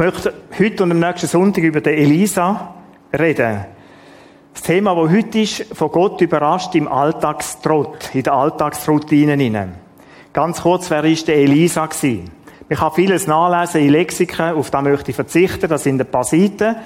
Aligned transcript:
möchte 0.00 0.32
heute 0.58 0.82
und 0.82 0.92
am 0.92 0.98
nächsten 0.98 1.26
Sonntag 1.26 1.62
über 1.62 1.82
den 1.82 1.92
Elisa 1.92 2.74
reden. 3.12 3.66
Das 4.54 4.62
Thema, 4.62 4.94
das 4.94 5.12
heute 5.12 5.40
ist, 5.40 5.76
von 5.76 5.90
Gott 5.90 6.22
überrascht 6.22 6.74
im 6.74 6.88
Alltagstrott, 6.88 8.14
in 8.14 8.22
der 8.22 8.32
Alltagsroutinen. 8.32 9.74
Ganz 10.32 10.62
kurz, 10.62 10.90
wer 10.90 11.04
ist 11.04 11.28
der 11.28 11.36
Elisa 11.36 11.84
gewesen? 11.84 12.30
Ich 12.70 12.78
kann 12.78 12.92
vieles 12.92 13.26
nachlesen 13.26 13.82
in 13.82 13.90
Lexiken, 13.90 14.54
auf 14.54 14.70
das 14.70 14.82
möchte 14.82 15.10
ich 15.10 15.16
verzichten, 15.16 15.68
das 15.68 15.82
sind 15.82 16.00
ein 16.00 16.10
paar 16.10 16.24
Seiten. 16.24 16.76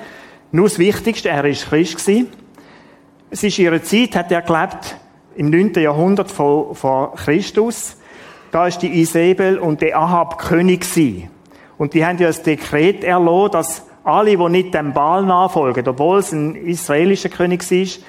Nur 0.51 0.67
das 0.67 0.81
Wichtigste, 0.81 1.29
er 1.29 1.45
war 1.45 1.51
Christ. 1.53 2.09
Es 3.31 3.45
ist 3.45 3.59
in 3.61 3.65
ihrer 3.65 3.83
Zeit, 3.85 4.17
hat 4.17 4.33
er 4.33 4.43
gelebt, 4.43 4.97
im 5.37 5.51
9. 5.51 5.75
Jahrhundert 5.75 6.33
vor, 6.33 7.15
Christus. 7.15 7.97
Da 8.51 8.67
ist 8.67 8.83
die 8.83 9.01
Isabel 9.01 9.59
und 9.59 9.83
der 9.83 9.97
Ahab 9.97 10.39
König. 10.39 10.85
Und 11.77 11.95
die 11.95 12.05
haben 12.05 12.19
ja 12.19 12.29
das 12.29 12.43
Dekret 12.43 13.05
erlassen, 13.05 13.53
dass 13.53 13.87
alle, 14.05 14.37
die 14.37 14.49
nicht 14.49 14.75
dem 14.75 14.93
Baal 14.93 15.25
nachfolgen, 15.25 15.87
obwohl 15.89 16.19
es 16.19 16.33
ein 16.33 16.55
israelischer 16.55 17.31
König 17.31 17.71
ist, 17.71 18.03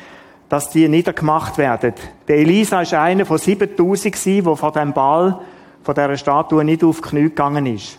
dass 0.50 0.70
die 0.70 0.88
niedergemacht 0.88 1.58
werden. 1.58 1.94
Der 2.28 2.38
Elisa 2.38 2.82
ist 2.82 2.94
einer 2.94 3.26
von 3.26 3.38
7000 3.38 4.14
gewesen, 4.14 4.44
der 4.44 4.56
von 4.56 4.74
dem 4.74 4.94
Baal, 4.94 5.40
von 5.84 5.96
dieser 5.96 6.18
Statue 6.18 6.64
nicht 6.64 6.84
auf 6.84 7.02
die 7.02 7.10
Knie 7.10 7.24
gegangen 7.24 7.66
ist. 7.66 7.98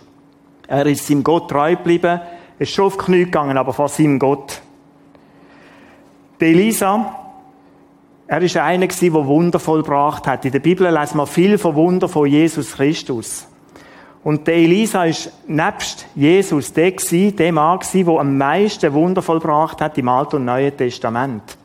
Er 0.68 0.86
ist 0.86 1.06
seinem 1.06 1.24
Gott 1.24 1.50
treu 1.50 1.76
geblieben, 1.76 2.20
ist 2.58 2.72
schon 2.72 2.86
auf 2.86 2.96
die 2.96 3.04
Knie 3.04 3.24
gegangen, 3.24 3.56
aber 3.56 3.72
vor 3.72 3.88
seinem 3.88 4.18
Gott. 4.18 4.60
Der 6.40 6.48
Elisa, 6.48 7.16
er 8.26 8.42
ist 8.42 8.56
einer 8.56 8.86
gewesen, 8.86 9.12
der 9.12 9.26
Wunder 9.26 9.58
vollbracht 9.58 10.26
hat. 10.26 10.44
In 10.44 10.52
der 10.52 10.58
Bibel 10.58 10.92
lesen 10.92 11.16
wir 11.16 11.26
viel 11.26 11.58
von 11.58 11.74
Wunder 11.74 12.08
von 12.08 12.26
Jesus 12.26 12.72
Christus. 12.72 13.46
Und 14.26 14.48
der 14.48 14.56
Elisa 14.56 15.04
ist 15.04 15.30
nebst 15.46 16.04
Jesus 16.16 16.72
der 16.72 16.90
gewesen, 16.90 17.36
der 17.36 17.52
Mann 17.52 17.78
gewesen, 17.78 18.06
der 18.06 18.18
am 18.18 18.36
meisten 18.36 18.92
Wunder 18.92 19.22
vollbracht 19.22 19.80
hat 19.80 19.96
im 19.98 20.08
Alten 20.08 20.34
und 20.34 20.46
Neuen 20.46 20.76
Testament. 20.76 21.56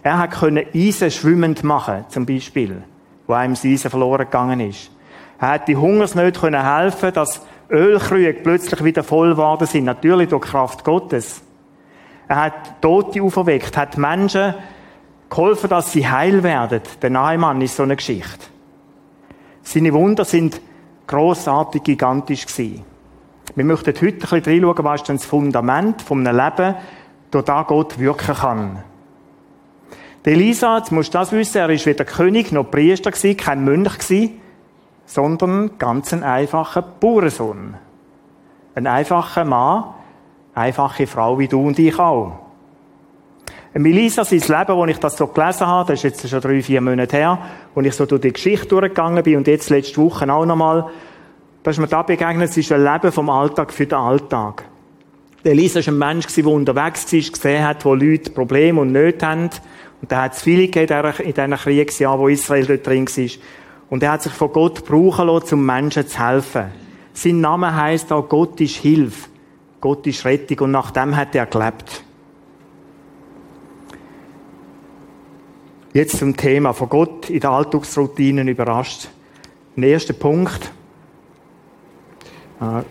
Er 0.00 0.18
hat 0.18 0.30
können 0.30 0.66
Eisen 0.72 1.10
schwimmend 1.10 1.64
machen, 1.64 2.04
zum 2.06 2.26
Beispiel, 2.26 2.84
wo 3.26 3.32
einem 3.32 3.54
das 3.54 3.64
Eisen 3.64 3.90
verloren 3.90 4.20
gegangen 4.20 4.60
ist. 4.60 4.92
Er 5.40 5.48
hat 5.48 5.66
die 5.66 5.76
Hungersnöte 5.76 6.38
können 6.38 6.62
helfen, 6.62 7.12
dass 7.12 7.44
Ölkrüge 7.68 8.34
plötzlich 8.34 8.84
wieder 8.84 9.02
voll 9.02 9.30
geworden 9.30 9.66
sind, 9.66 9.82
natürlich 9.82 10.28
durch 10.28 10.42
Kraft 10.42 10.84
Gottes. 10.84 11.42
Er 12.28 12.36
hat 12.36 12.80
Tote 12.80 13.20
auferweckt, 13.20 13.76
hat 13.76 13.98
Menschen 13.98 14.54
geholfen, 15.28 15.68
dass 15.68 15.90
sie 15.90 16.08
heil 16.08 16.44
werden. 16.44 16.82
Der 17.02 17.10
Nahmann 17.10 17.60
ist 17.60 17.74
so 17.74 17.82
eine 17.82 17.96
Geschichte. 17.96 18.46
Seine 19.64 19.92
Wunder 19.92 20.24
sind 20.24 20.60
grossartig, 21.10 21.82
gigantisch 21.82 22.46
gewesen. 22.46 22.84
Wir 23.56 23.64
möchten 23.64 23.92
heute 23.94 24.06
ein 24.06 24.18
bisschen 24.18 24.44
reinschauen, 24.44 24.84
was 24.84 25.02
denn 25.02 25.16
das 25.16 25.24
Fundament 25.24 26.02
von 26.02 26.24
einem 26.24 26.36
Leben, 26.36 26.76
durch 27.32 27.46
Gott 27.66 27.98
wirken 27.98 28.34
kann. 28.34 28.78
Der 30.24 30.34
Elisa, 30.34 30.78
jetzt 30.78 30.92
musst 30.92 31.12
du 31.12 31.18
das 31.18 31.32
wissen, 31.32 31.58
er 31.58 31.70
ist 31.70 31.86
weder 31.86 32.04
König 32.04 32.52
noch 32.52 32.70
Priester 32.70 33.10
gewesen, 33.10 33.36
kein 33.36 33.64
Mönch 33.64 33.98
gewesen, 33.98 34.40
sondern 35.04 35.78
ganz 35.78 36.12
ein 36.12 36.22
einfacher 36.22 36.82
Bauernsohn. 36.82 37.74
Ein 38.76 38.86
einfacher 38.86 39.44
Mann, 39.44 39.94
einfache 40.54 41.08
Frau 41.08 41.38
wie 41.40 41.48
du 41.48 41.66
und 41.66 41.78
ich 41.78 41.98
auch. 41.98 42.38
Melissa, 43.74 44.24
sein 44.24 44.40
Leben, 44.40 44.76
wo 44.76 44.84
ich 44.86 44.98
das 44.98 45.16
so 45.16 45.28
gelesen 45.28 45.66
habe, 45.66 45.92
das 45.92 46.02
ist 46.02 46.22
jetzt 46.22 46.28
schon 46.28 46.40
drei, 46.40 46.60
vier 46.60 46.80
Monate 46.80 47.16
her, 47.16 47.38
wo 47.74 47.80
ich 47.80 47.94
so 47.94 48.04
durch 48.04 48.20
die 48.20 48.32
Geschichte 48.32 48.66
durchgegangen 48.66 49.22
bin 49.22 49.36
und 49.36 49.46
jetzt 49.46 49.70
letzte 49.70 49.98
Woche 49.98 50.30
auch 50.32 50.44
nochmal, 50.44 50.90
da 51.62 51.70
ist 51.70 51.78
mir 51.78 51.86
da 51.86 52.02
begegnet, 52.02 52.50
es 52.50 52.56
ist 52.56 52.72
ein 52.72 52.82
Leben 52.82 53.12
vom 53.12 53.30
Alltag 53.30 53.72
für 53.72 53.86
den 53.86 53.98
Alltag. 53.98 54.64
Der 55.44 55.52
Elisa 55.52 55.80
war 55.80 55.92
ein 55.92 55.98
Mensch, 55.98 56.26
der 56.34 56.46
unterwegs 56.46 57.12
war, 57.12 57.20
gesehen 57.20 57.66
hat, 57.66 57.84
wo 57.84 57.94
Leute 57.94 58.30
Probleme 58.30 58.80
und 58.80 58.92
Nöte 58.92 59.26
haben. 59.26 59.50
Und 60.02 60.10
da 60.10 60.22
hat 60.22 60.34
es 60.34 60.42
viele 60.42 60.68
gegeben 60.68 61.12
in 61.18 61.32
diesen 61.32 61.54
Kriegsjahren, 61.54 62.20
wo 62.20 62.28
Israel 62.28 62.66
dort 62.66 62.86
drin 62.86 63.06
war. 63.06 63.30
Und 63.88 64.02
er 64.02 64.12
hat 64.12 64.22
sich 64.22 64.32
von 64.32 64.52
Gott 64.52 64.84
brauchen 64.84 65.28
lassen, 65.28 65.54
um 65.54 65.66
Menschen 65.66 66.06
zu 66.06 66.26
helfen. 66.26 66.66
Sein 67.12 67.40
Name 67.40 67.74
heisst 67.74 68.12
auch, 68.12 68.28
Gott 68.28 68.60
ist 68.60 68.76
Hilfe. 68.76 69.28
Gott 69.80 70.06
ist 70.06 70.24
Rettung. 70.24 70.58
Und 70.60 70.70
nach 70.72 70.90
dem 70.90 71.16
hat 71.16 71.34
er 71.34 71.46
gelebt. 71.46 72.04
Jetzt 75.92 76.18
zum 76.18 76.36
Thema 76.36 76.72
von 76.72 76.88
Gott 76.88 77.30
in 77.30 77.40
den 77.40 77.50
Alltagsroutinen 77.50 78.46
überrascht. 78.46 79.08
Der 79.74 79.88
erste 79.88 80.14
Punkt. 80.14 80.70
Äh, 82.60 82.82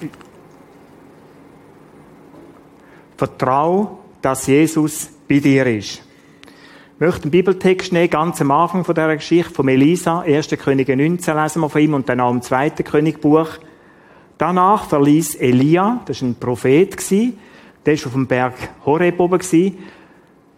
Vertrau, 3.15 3.99
dass 4.21 4.47
Jesus 4.47 5.11
bei 5.29 5.39
dir 5.39 5.65
ist. 5.65 6.01
Ich 6.95 6.99
möchte 6.99 7.23
einen 7.23 7.31
Bibeltext 7.31 7.93
nehmen, 7.93 8.09
ganz 8.09 8.41
am 8.41 8.51
Anfang 8.51 8.83
von 8.83 8.93
dieser 8.93 9.15
Geschichte 9.15 9.53
von 9.53 9.69
Elisa, 9.69 10.19
1. 10.19 10.49
Könige 10.61 10.97
19 10.97 11.37
lesen 11.37 11.61
wir 11.61 11.69
von 11.69 11.81
ihm 11.81 11.93
und 11.93 12.09
dann 12.09 12.19
auch 12.19 12.31
im 12.31 12.41
2. 12.41 12.71
Königbuch. 12.71 13.47
Danach 14.37 14.89
verließ 14.89 15.35
Elia, 15.35 16.01
das 16.05 16.21
war 16.21 16.29
ein 16.29 16.35
Prophet, 16.35 16.97
der 17.09 17.97
war 17.97 18.05
auf 18.07 18.13
dem 18.13 18.27
Berg 18.27 18.55
Horeb 18.85 19.19
oben, 19.21 19.39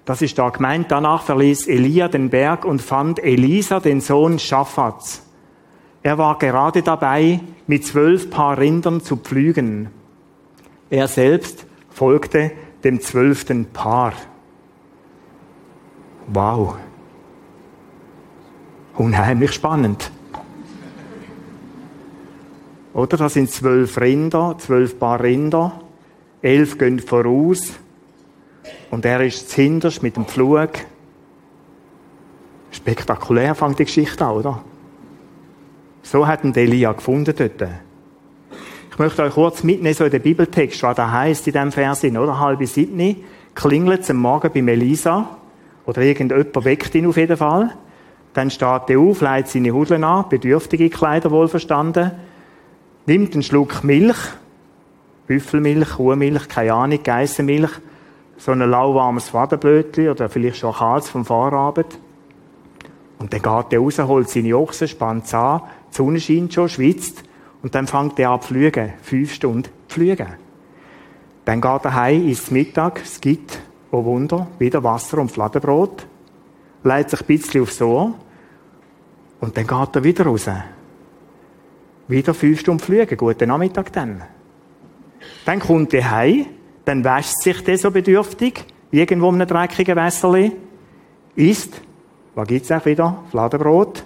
das 0.05 0.21
ist 0.21 0.37
da 0.37 0.49
gemeint. 0.49 0.91
Danach 0.91 1.23
verließ 1.23 1.67
Elia 1.67 2.07
den 2.07 2.29
Berg 2.29 2.65
und 2.65 2.81
fand 2.81 3.19
Elisa, 3.23 3.79
den 3.79 4.01
Sohn 4.01 4.39
Schaffats. 4.39 5.23
Er 6.03 6.17
war 6.17 6.37
gerade 6.37 6.81
dabei, 6.81 7.41
mit 7.67 7.85
zwölf 7.85 8.29
Paar 8.29 8.57
Rindern 8.57 9.01
zu 9.01 9.17
pflügen. 9.17 9.89
Er 10.89 11.07
selbst 11.07 11.65
folgte 11.89 12.51
dem 12.83 12.99
zwölften 12.99 13.65
Paar. 13.65 14.13
Wow. 16.27 16.77
Unheimlich 18.95 19.53
spannend. 19.53 20.11
Oder? 22.93 23.17
Das 23.17 23.33
sind 23.33 23.49
zwölf 23.49 23.99
Rinder, 23.99 24.55
zwölf 24.57 24.97
Paar 24.99 25.21
Rinder. 25.21 25.81
Elf 26.41 26.77
gehen 26.77 26.99
voraus, 26.99 27.73
und 28.91 29.05
er 29.05 29.21
ist 29.21 29.49
zuhinterst 29.49 30.03
mit 30.03 30.17
dem 30.17 30.25
Pflug. 30.25 30.69
Spektakulär 32.71 33.55
fängt 33.55 33.79
die 33.79 33.85
Geschichte 33.85 34.23
an, 34.23 34.35
oder? 34.35 34.63
So 36.03 36.27
hat 36.27 36.43
ihn 36.43 36.53
Elia 36.53 36.91
gefunden 36.91 37.33
dort. 37.35 37.69
Ich 38.91 38.99
möchte 38.99 39.23
euch 39.23 39.33
kurz 39.33 39.63
mitnehmen, 39.63 39.95
so 39.95 40.03
in 40.03 40.11
den 40.11 40.21
Bibeltext, 40.21 40.83
was 40.83 40.95
da 40.95 41.09
heißt 41.11 41.47
in 41.47 41.53
diesem 41.53 41.71
Vers, 41.71 42.03
oder? 42.03 42.39
Halbe 42.39 42.67
Siebni, 42.67 43.23
klingelt 43.55 44.01
es 44.01 44.09
am 44.09 44.17
Morgen 44.17 44.51
bei 44.53 44.61
Melisa, 44.61 45.37
oder 45.85 46.01
irgendjemand 46.01 46.63
weckt 46.65 46.93
ihn 46.93 47.07
auf 47.07 47.17
jeden 47.17 47.37
Fall. 47.37 47.71
Dann 48.33 48.49
steht 48.49 48.89
er 48.89 48.99
auf, 48.99 49.21
leitet 49.21 49.51
seine 49.51 49.71
Hudeln 49.71 50.03
an, 50.03 50.29
bedürftige 50.29 50.89
Kleider 50.89 51.31
wohlverstanden, 51.31 52.11
nimmt 53.05 53.33
einen 53.33 53.43
Schluck 53.43 53.83
Milch, 53.83 54.17
Büffelmilch, 55.27 55.91
Kuhmilch, 55.91 56.47
keine 56.47 56.73
Ahnung, 56.73 57.01
Geissenmilch, 57.03 57.71
so 58.41 58.51
ein 58.51 58.59
lauwarmes 58.59 59.35
Wadenblötchen 59.35 60.09
oder 60.09 60.27
vielleicht 60.27 60.57
schon 60.57 60.73
Kalz 60.73 61.09
vom 61.09 61.25
Vorabend. 61.25 61.99
Und 63.19 63.31
dann 63.31 63.41
geht 63.41 63.73
er 63.73 63.79
raus, 63.79 63.99
holt 63.99 64.29
seine 64.29 64.57
Ochsen, 64.57 64.87
spannt 64.87 65.25
es 65.25 65.33
an, 65.35 65.61
die 65.91 65.95
Sonne 65.95 66.19
scheint 66.19 66.51
schon, 66.51 66.67
schwitzt 66.67 67.23
und 67.61 67.75
dann 67.75 67.85
fängt 67.85 68.17
er 68.17 68.31
an 68.31 68.41
zu 68.41 68.47
fliegen. 68.47 68.93
Fünf 69.03 69.31
Stunden 69.33 69.69
fliegen. 69.87 70.25
Dann 71.45 71.61
geht 71.61 71.85
er 71.85 71.93
heim, 71.93 72.27
isst 72.27 72.51
Mittag, 72.51 73.01
es 73.03 73.21
gibt, 73.21 73.59
oh 73.91 74.03
Wunder, 74.05 74.47
wieder 74.57 74.83
Wasser 74.83 75.19
und 75.19 75.31
Fladenbrot, 75.31 76.07
leitet 76.83 77.11
sich 77.11 77.21
ein 77.21 77.27
bisschen 77.27 77.61
aufs 77.61 77.79
Ohr 77.79 78.15
und 79.39 79.55
dann 79.55 79.67
geht 79.67 79.95
er 79.95 80.03
wieder 80.03 80.25
raus. 80.25 80.49
Wieder 82.07 82.33
fünf 82.33 82.59
Stunden 82.59 82.83
fliegen, 82.83 83.17
guten 83.17 83.49
Nachmittag 83.49 83.93
dann. 83.93 84.23
Dann 85.45 85.59
kommt 85.59 85.93
er 85.93 86.09
heim, 86.09 86.47
dann 86.85 87.03
wäscht 87.03 87.41
sich 87.41 87.63
der 87.63 87.77
so 87.77 87.91
bedürftig, 87.91 88.65
irgendwo 88.91 89.29
in 89.29 89.35
einem 89.35 89.47
dreckigen 89.47 89.95
Wässerli, 89.95 90.51
isst, 91.35 91.81
was 92.35 92.47
gibt's 92.47 92.71
auch 92.71 92.85
wieder? 92.85 93.23
Fladenbrot. 93.29 94.03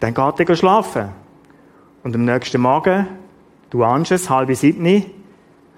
Dann 0.00 0.14
geht 0.14 0.48
er 0.48 0.56
schlafen. 0.56 1.08
Und 2.02 2.14
am 2.14 2.24
nächsten 2.24 2.60
Morgen, 2.60 3.06
du 3.70 3.84
ahnst 3.84 4.12
es, 4.12 4.28
halb 4.28 4.50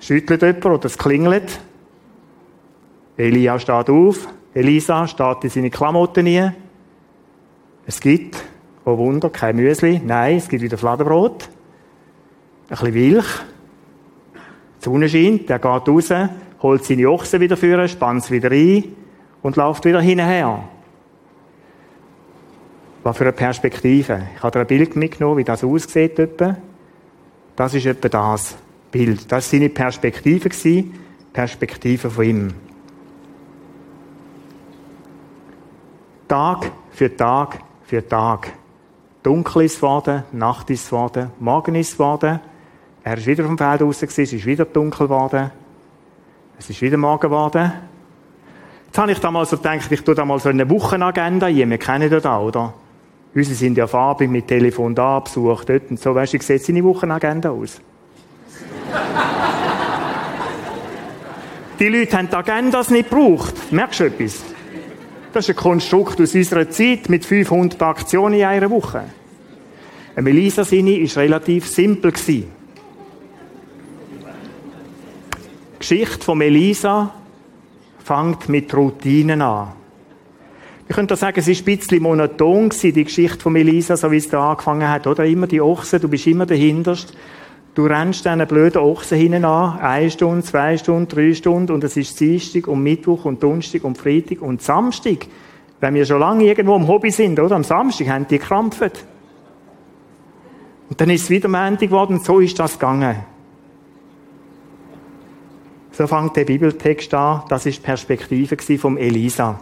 schüttelt 0.00 0.42
jemand 0.42 0.66
oder 0.66 0.86
es 0.86 0.98
klingelt. 0.98 1.60
Elia 3.16 3.58
steht 3.58 3.88
auf, 3.88 4.28
Elisa 4.52 5.06
steht 5.06 5.44
in 5.44 5.50
seine 5.50 5.70
Klamotten 5.70 6.26
rein. 6.26 6.54
Es 7.86 8.00
gibt, 8.00 8.36
oh 8.84 8.98
Wunder, 8.98 9.30
kein 9.30 9.56
Müsli. 9.56 10.00
Nein, 10.04 10.36
es 10.36 10.48
gibt 10.48 10.62
wieder 10.62 10.76
Fladenbrot. 10.76 11.48
Ein 12.69 12.69
bisschen 12.69 12.92
Milch. 12.92 13.26
Die 14.86 14.90
Sonne 14.92 15.08
scheint, 15.08 15.48
der 15.48 15.58
geht 15.58 15.88
raus, 15.88 16.12
holt 16.62 16.84
seine 16.84 17.10
Ochsen 17.10 17.40
wieder 17.40 17.56
führen, 17.56 17.88
spannt 17.88 18.22
es 18.22 18.30
wieder 18.30 18.52
ein 18.52 18.84
und 19.42 19.56
läuft 19.56 19.84
wieder 19.84 20.00
hinterher. 20.00 20.62
Was 23.02 23.16
für 23.16 23.24
eine 23.24 23.32
Perspektive. 23.32 24.28
Ich 24.36 24.42
habe 24.44 24.52
dir 24.52 24.60
ein 24.60 24.66
Bild 24.68 24.94
mitgenommen, 24.94 25.38
wie 25.38 25.44
das 25.44 25.64
aussieht. 25.64 26.20
Etwa. 26.20 26.56
Das 27.56 27.74
ist 27.74 27.84
etwa 27.84 28.08
das. 28.08 28.56
Bild. 28.92 29.30
Das 29.32 29.52
war 29.52 29.58
seine 29.58 29.70
Perspektive, 29.70 30.50
Perspektive 31.32 32.08
von 32.08 32.24
ihm. 32.24 32.54
Tag 36.28 36.70
für 36.92 37.16
Tag 37.16 37.58
für 37.82 38.06
Tag. 38.06 38.52
Dunkel 39.24 39.62
ist 39.62 39.80
geworden, 39.80 40.22
Nacht 40.30 40.70
ist 40.70 40.86
geworden, 40.90 41.32
Morgen 41.40 41.74
ist 41.74 41.94
geworden. 41.94 42.38
Er 43.06 43.19
ist 43.19 43.26
wieder 43.29 43.44
vom 43.44 43.56
Feld 43.56 43.82
raus, 43.82 44.03
es 44.03 44.19
ist 44.19 44.47
wieder 44.47 44.64
dunkel 44.64 45.06
geworden. 45.06 45.53
Es 46.58 46.69
ist 46.69 46.82
wieder 46.82 46.97
Morgen 46.97 47.20
geworden. 47.20 47.73
Jetzt 48.87 48.99
habe 48.99 49.12
ich 49.12 49.20
da 49.20 49.31
mal 49.31 49.47
so 49.47 49.56
gedacht, 49.56 49.93
ich 49.93 50.03
tue 50.03 50.17
da 50.17 50.25
mal 50.25 50.41
so 50.41 50.49
eine 50.49 50.69
Wochenagenda 50.69 51.47
ein. 51.47 51.70
Wir 51.70 51.79
kennen 51.79 52.11
das 52.11 52.26
auch, 52.26 52.49
oder? 52.49 52.75
Unsere 53.32 53.55
sind 53.55 53.79
ja 53.79 53.87
farbig 53.87 54.29
mit 54.29 54.49
Telefon 54.49 54.93
da, 54.93 55.20
Besuch 55.20 55.62
dort 55.62 55.88
und 55.88 56.00
so. 56.00 56.17
Weißt 56.17 56.32
du, 56.32 56.41
wie 56.41 56.43
sieht 56.43 56.64
seine 56.64 56.82
Wochenagenda 56.82 57.50
aus? 57.50 57.81
die 61.79 61.88
Leute 61.88 62.17
haben 62.17 62.29
die 62.29 62.35
Agendas 62.35 62.91
nicht 62.91 63.08
gebraucht. 63.08 63.55
Merkst 63.70 64.00
du 64.00 64.05
etwas? 64.06 64.43
Das 65.32 65.49
ist 65.49 65.50
ein 65.50 65.62
Konstrukt 65.62 66.20
aus 66.20 66.35
unserer 66.35 66.69
Zeit 66.70 67.08
mit 67.08 67.25
500 67.25 67.81
Aktionen 67.82 68.35
in 68.35 68.44
einer 68.44 68.69
Woche. 68.69 69.05
Eine 70.17 70.23
Melisa 70.23 70.64
Sini 70.64 71.08
war 71.08 71.23
relativ 71.23 71.69
simpel. 71.69 72.12
Die 75.76 75.81
Geschichte 75.81 76.25
von 76.25 76.38
Melisa 76.38 77.12
fängt 78.02 78.49
mit 78.49 78.75
Routinen 78.75 79.43
an. 79.43 79.73
Ich 80.88 80.96
könnte 80.96 81.17
sagen, 81.17 81.38
es 81.38 81.49
war 81.49 81.55
ein 81.55 81.64
bisschen 81.64 82.02
monoton, 82.02 82.70
die 82.70 83.05
Geschichte 83.05 83.40
von 83.40 83.52
Melisa, 83.52 83.96
so 83.96 84.11
wie 84.11 84.17
es 84.17 84.31
da 84.31 84.52
angefangen 84.52 84.88
hat. 84.88 85.06
Oder 85.06 85.26
immer 85.26 85.46
die 85.46 85.61
Ochsen, 85.61 86.00
du 86.00 86.08
bist 86.08 86.26
immer 86.26 86.46
dahinterst. 86.46 87.12
Du 87.75 87.84
rennst 87.84 88.25
diesen 88.25 88.46
blöden 88.46 88.81
Ochsen 88.81 89.19
hinten 89.19 89.44
an, 89.44 89.78
eine 89.81 90.11
Stunde, 90.11 90.43
zwei 90.44 90.78
Stunden, 90.78 91.08
drei 91.08 91.34
Stunden, 91.34 91.73
und 91.73 91.84
es 91.84 91.94
ist 91.99 92.19
Dienstag 92.19 92.69
und 92.69 92.82
Mittwoch 92.82 93.26
und 93.26 93.43
Donnerstag 93.43 93.84
und 93.84 93.99
Freitag 93.99 94.40
und 94.40 94.62
Samstag. 94.62 95.26
Wenn 95.81 95.93
wir 95.93 96.06
schon 96.06 96.20
lange 96.20 96.44
irgendwo 96.44 96.75
im 96.76 96.88
Hobby 96.88 97.11
sind, 97.11 97.38
oder? 97.38 97.55
Am 97.55 97.64
Samstag 97.64 98.08
haben 98.08 98.26
die 98.29 98.38
gekrampft. 98.38 99.05
Und 100.88 100.99
dann 100.99 101.11
ist 101.11 101.25
es 101.25 101.31
wieder 101.31 101.49
Montag 101.49 101.81
geworden, 101.81 102.14
und 102.14 102.25
so 102.25 102.40
ist 102.40 102.58
das 102.58 102.79
gegangen. 102.79 103.17
So 105.96 106.06
fängt 106.06 106.37
der 106.37 106.44
Bibeltext 106.44 107.14
an, 107.14 107.44
das 107.48 107.64
ist 107.64 107.78
die 107.78 107.82
Perspektive 107.82 108.78
vom 108.78 108.98
Elisa. 108.98 109.58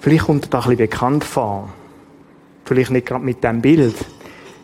Vielleicht 0.00 0.24
kommt 0.24 0.46
er 0.46 0.48
da 0.48 0.58
ein 0.60 0.62
bisschen 0.62 0.78
bekannt 0.78 1.22
vor. 1.22 1.68
Vielleicht 2.64 2.92
nicht 2.92 3.06
gerade 3.06 3.22
mit 3.22 3.44
dem 3.44 3.60
Bild. 3.60 3.94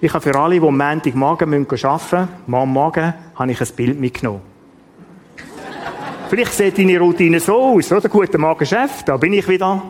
Ich 0.00 0.14
habe 0.14 0.22
für 0.22 0.34
alle, 0.38 0.58
die 0.58 0.66
am 0.66 0.78
Montagmorgen 0.78 1.52
arbeiten 1.52 1.68
müssen, 1.70 2.28
morgen 2.46 2.72
Morgen, 2.72 3.14
habe 3.34 3.52
ich 3.52 3.60
ein 3.60 3.68
Bild 3.76 4.00
mitgenommen. 4.00 4.40
Vielleicht 6.30 6.52
sieht 6.54 6.78
deine 6.78 6.98
Routine 6.98 7.40
so 7.40 7.76
aus, 7.76 7.92
oder? 7.92 8.08
Guten 8.08 8.40
Morgen, 8.40 8.64
Chef, 8.64 9.02
da 9.04 9.18
bin 9.18 9.34
ich 9.34 9.46
wieder. 9.46 9.82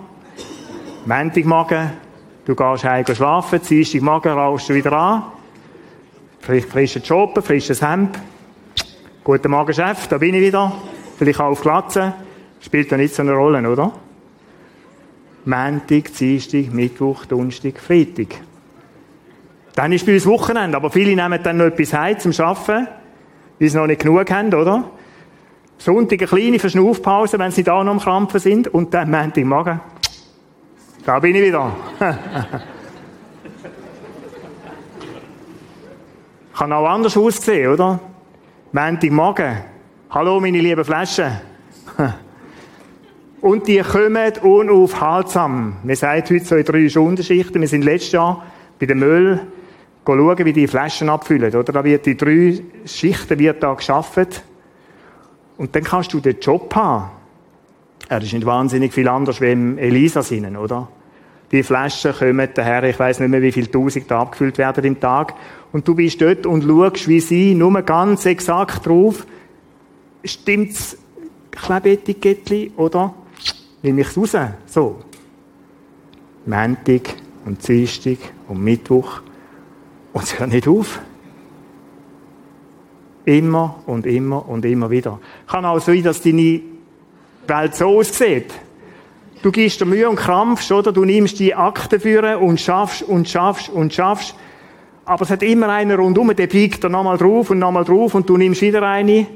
Montagmorgen, 1.06 1.92
du 2.46 2.56
gehst 2.56 2.82
heim 2.82 3.04
schlafen, 3.06 3.60
Dienstagmorgen 3.62 4.32
rauchst 4.32 4.70
du 4.70 4.74
wieder 4.74 4.92
an. 4.92 5.22
Vielleicht 6.40 6.68
frischer 6.68 7.00
Job, 7.00 7.40
frisches 7.44 7.80
Hemd. 7.80 8.18
Guten 9.22 9.50
Morgen, 9.50 9.74
Chef, 9.74 10.08
da 10.08 10.16
bin 10.16 10.34
ich 10.34 10.40
wieder. 10.40 10.72
Vielleicht 11.18 11.40
auch 11.40 11.50
auf 11.50 11.60
Glatze. 11.60 12.14
Spielt 12.58 12.90
da 12.90 12.96
nicht 12.96 13.14
so 13.14 13.20
eine 13.20 13.32
Rolle, 13.32 13.70
oder? 13.70 13.92
Montag, 15.44 16.14
Dienstag, 16.14 16.72
Mittwoch, 16.72 17.26
Donnerstag, 17.26 17.78
Freitag. 17.78 18.28
Dann 19.74 19.92
ist 19.92 20.06
bei 20.06 20.14
uns 20.14 20.24
Wochenende, 20.24 20.74
aber 20.74 20.88
viele 20.90 21.14
nehmen 21.14 21.38
dann 21.42 21.58
noch 21.58 21.66
etwas 21.66 21.92
heim 21.92 22.18
zum 22.18 22.32
Arbeiten, 22.38 22.88
weil 23.58 23.68
sie 23.68 23.76
noch 23.76 23.86
nicht 23.86 24.00
genug 24.00 24.30
haben, 24.30 24.54
oder? 24.54 24.90
Sonntag 25.76 26.20
eine 26.20 26.26
kleine 26.26 26.58
Verschnaufpause, 26.58 27.38
wenn 27.38 27.50
sie 27.50 27.62
da 27.62 27.84
noch 27.84 27.92
am 27.92 28.00
Krampfen 28.00 28.40
sind, 28.40 28.68
und 28.68 28.94
dann 28.94 29.10
Montagmorgen. 29.10 29.80
Da 31.04 31.18
bin 31.18 31.34
ich 31.36 31.42
wieder. 31.42 31.76
Kann 36.56 36.72
auch 36.72 36.86
anders 36.88 37.18
aussehen, 37.18 37.70
oder? 37.74 38.00
Montagmorgen. 38.72 39.64
Hallo, 40.10 40.38
meine 40.38 40.60
lieben 40.60 40.84
Flaschen. 40.84 41.32
Und 43.40 43.66
die 43.66 43.80
kommen 43.80 44.32
unaufhaltsam. 44.42 45.78
Wir 45.82 45.96
sagen 45.96 46.22
heute 46.22 46.44
so 46.44 46.54
in 46.54 46.64
drei 46.64 46.88
Stundenschichten. 46.88 47.60
Wir 47.60 47.66
sind 47.66 47.82
letztes 47.82 48.12
Jahr 48.12 48.44
bei 48.78 48.86
dem 48.86 49.00
Müll 49.00 49.40
schauen, 50.06 50.44
wie 50.44 50.52
die 50.52 50.68
Flaschen 50.68 51.08
abfüllen. 51.08 51.52
Oder? 51.52 51.72
Da 51.72 51.82
wird 51.82 52.06
die 52.06 52.16
drei 52.16 52.62
Schichten 52.84 53.40
wird 53.40 53.60
da 53.60 53.74
geschafft. 53.74 54.44
Und 55.56 55.74
dann 55.74 55.82
kannst 55.82 56.12
du 56.12 56.20
den 56.20 56.38
Job 56.38 56.72
haben. 56.76 57.10
Er 58.08 58.22
ist 58.22 58.32
nicht 58.32 58.46
wahnsinnig 58.46 58.92
viel 58.92 59.08
anders 59.08 59.40
wie 59.40 59.50
im 59.50 59.78
Elisa-Sinnen, 59.78 60.56
oder? 60.56 60.86
Die 61.52 61.62
Flaschen 61.62 62.12
kommen 62.12 62.48
daher, 62.54 62.84
ich 62.84 62.98
weiß 62.98 63.20
nicht 63.20 63.28
mehr, 63.28 63.42
wie 63.42 63.50
viele 63.50 63.70
Tausend 63.70 64.10
da 64.10 64.20
abgefüllt 64.20 64.58
werden 64.58 64.84
im 64.84 65.00
Tag. 65.00 65.34
Und 65.72 65.86
du 65.86 65.94
bist 65.94 66.20
dort 66.20 66.46
und 66.46 66.64
schaust, 66.64 67.08
wie 67.08 67.20
sie 67.20 67.54
nur 67.54 67.82
ganz 67.82 68.24
exakt 68.26 68.86
drauf, 68.86 69.26
stimmt's 70.24 70.96
Klebeetikettli, 71.50 72.72
oder? 72.76 73.14
Nehme 73.82 74.02
ich 74.02 74.08
es 74.08 74.16
raus. 74.16 74.36
So. 74.66 75.00
Montag 76.46 77.16
und 77.44 77.66
Dienstag 77.66 78.18
und 78.48 78.62
Mittwoch 78.62 79.20
und 80.12 80.24
es 80.24 80.38
hört 80.38 80.50
nicht 80.50 80.68
auf. 80.68 81.00
Immer 83.24 83.82
und 83.86 84.06
immer 84.06 84.48
und 84.48 84.64
immer 84.64 84.90
wieder. 84.90 85.20
Kann 85.46 85.64
auch 85.64 85.80
sein, 85.80 86.02
dass 86.02 86.22
deine 86.22 86.62
Welt 87.46 87.74
so 87.74 87.98
aussieht. 87.98 88.52
Du 89.42 89.50
gibst 89.50 89.80
dir 89.80 89.86
Mühe 89.86 90.08
und 90.08 90.16
krampfst, 90.16 90.70
oder? 90.70 90.92
Du 90.92 91.04
nimmst 91.04 91.38
die 91.38 91.54
Akten 91.54 91.98
führen 91.98 92.36
und 92.36 92.60
schaffst 92.60 93.02
und 93.02 93.28
schaffst 93.28 93.70
und 93.70 93.94
schaffst. 93.94 94.34
Aber 95.06 95.22
es 95.22 95.30
hat 95.30 95.42
immer 95.42 95.68
einer 95.70 95.96
rundum, 95.96 96.34
der 96.36 96.46
piekt 96.46 96.84
da 96.84 96.88
nochmal 96.88 97.16
drauf 97.16 97.50
und 97.50 97.58
nochmal 97.58 97.84
drauf 97.84 98.14
und 98.14 98.28
du 98.28 98.36
nimmst 98.36 98.60
wieder 98.60 98.82
eine. 98.82 99.26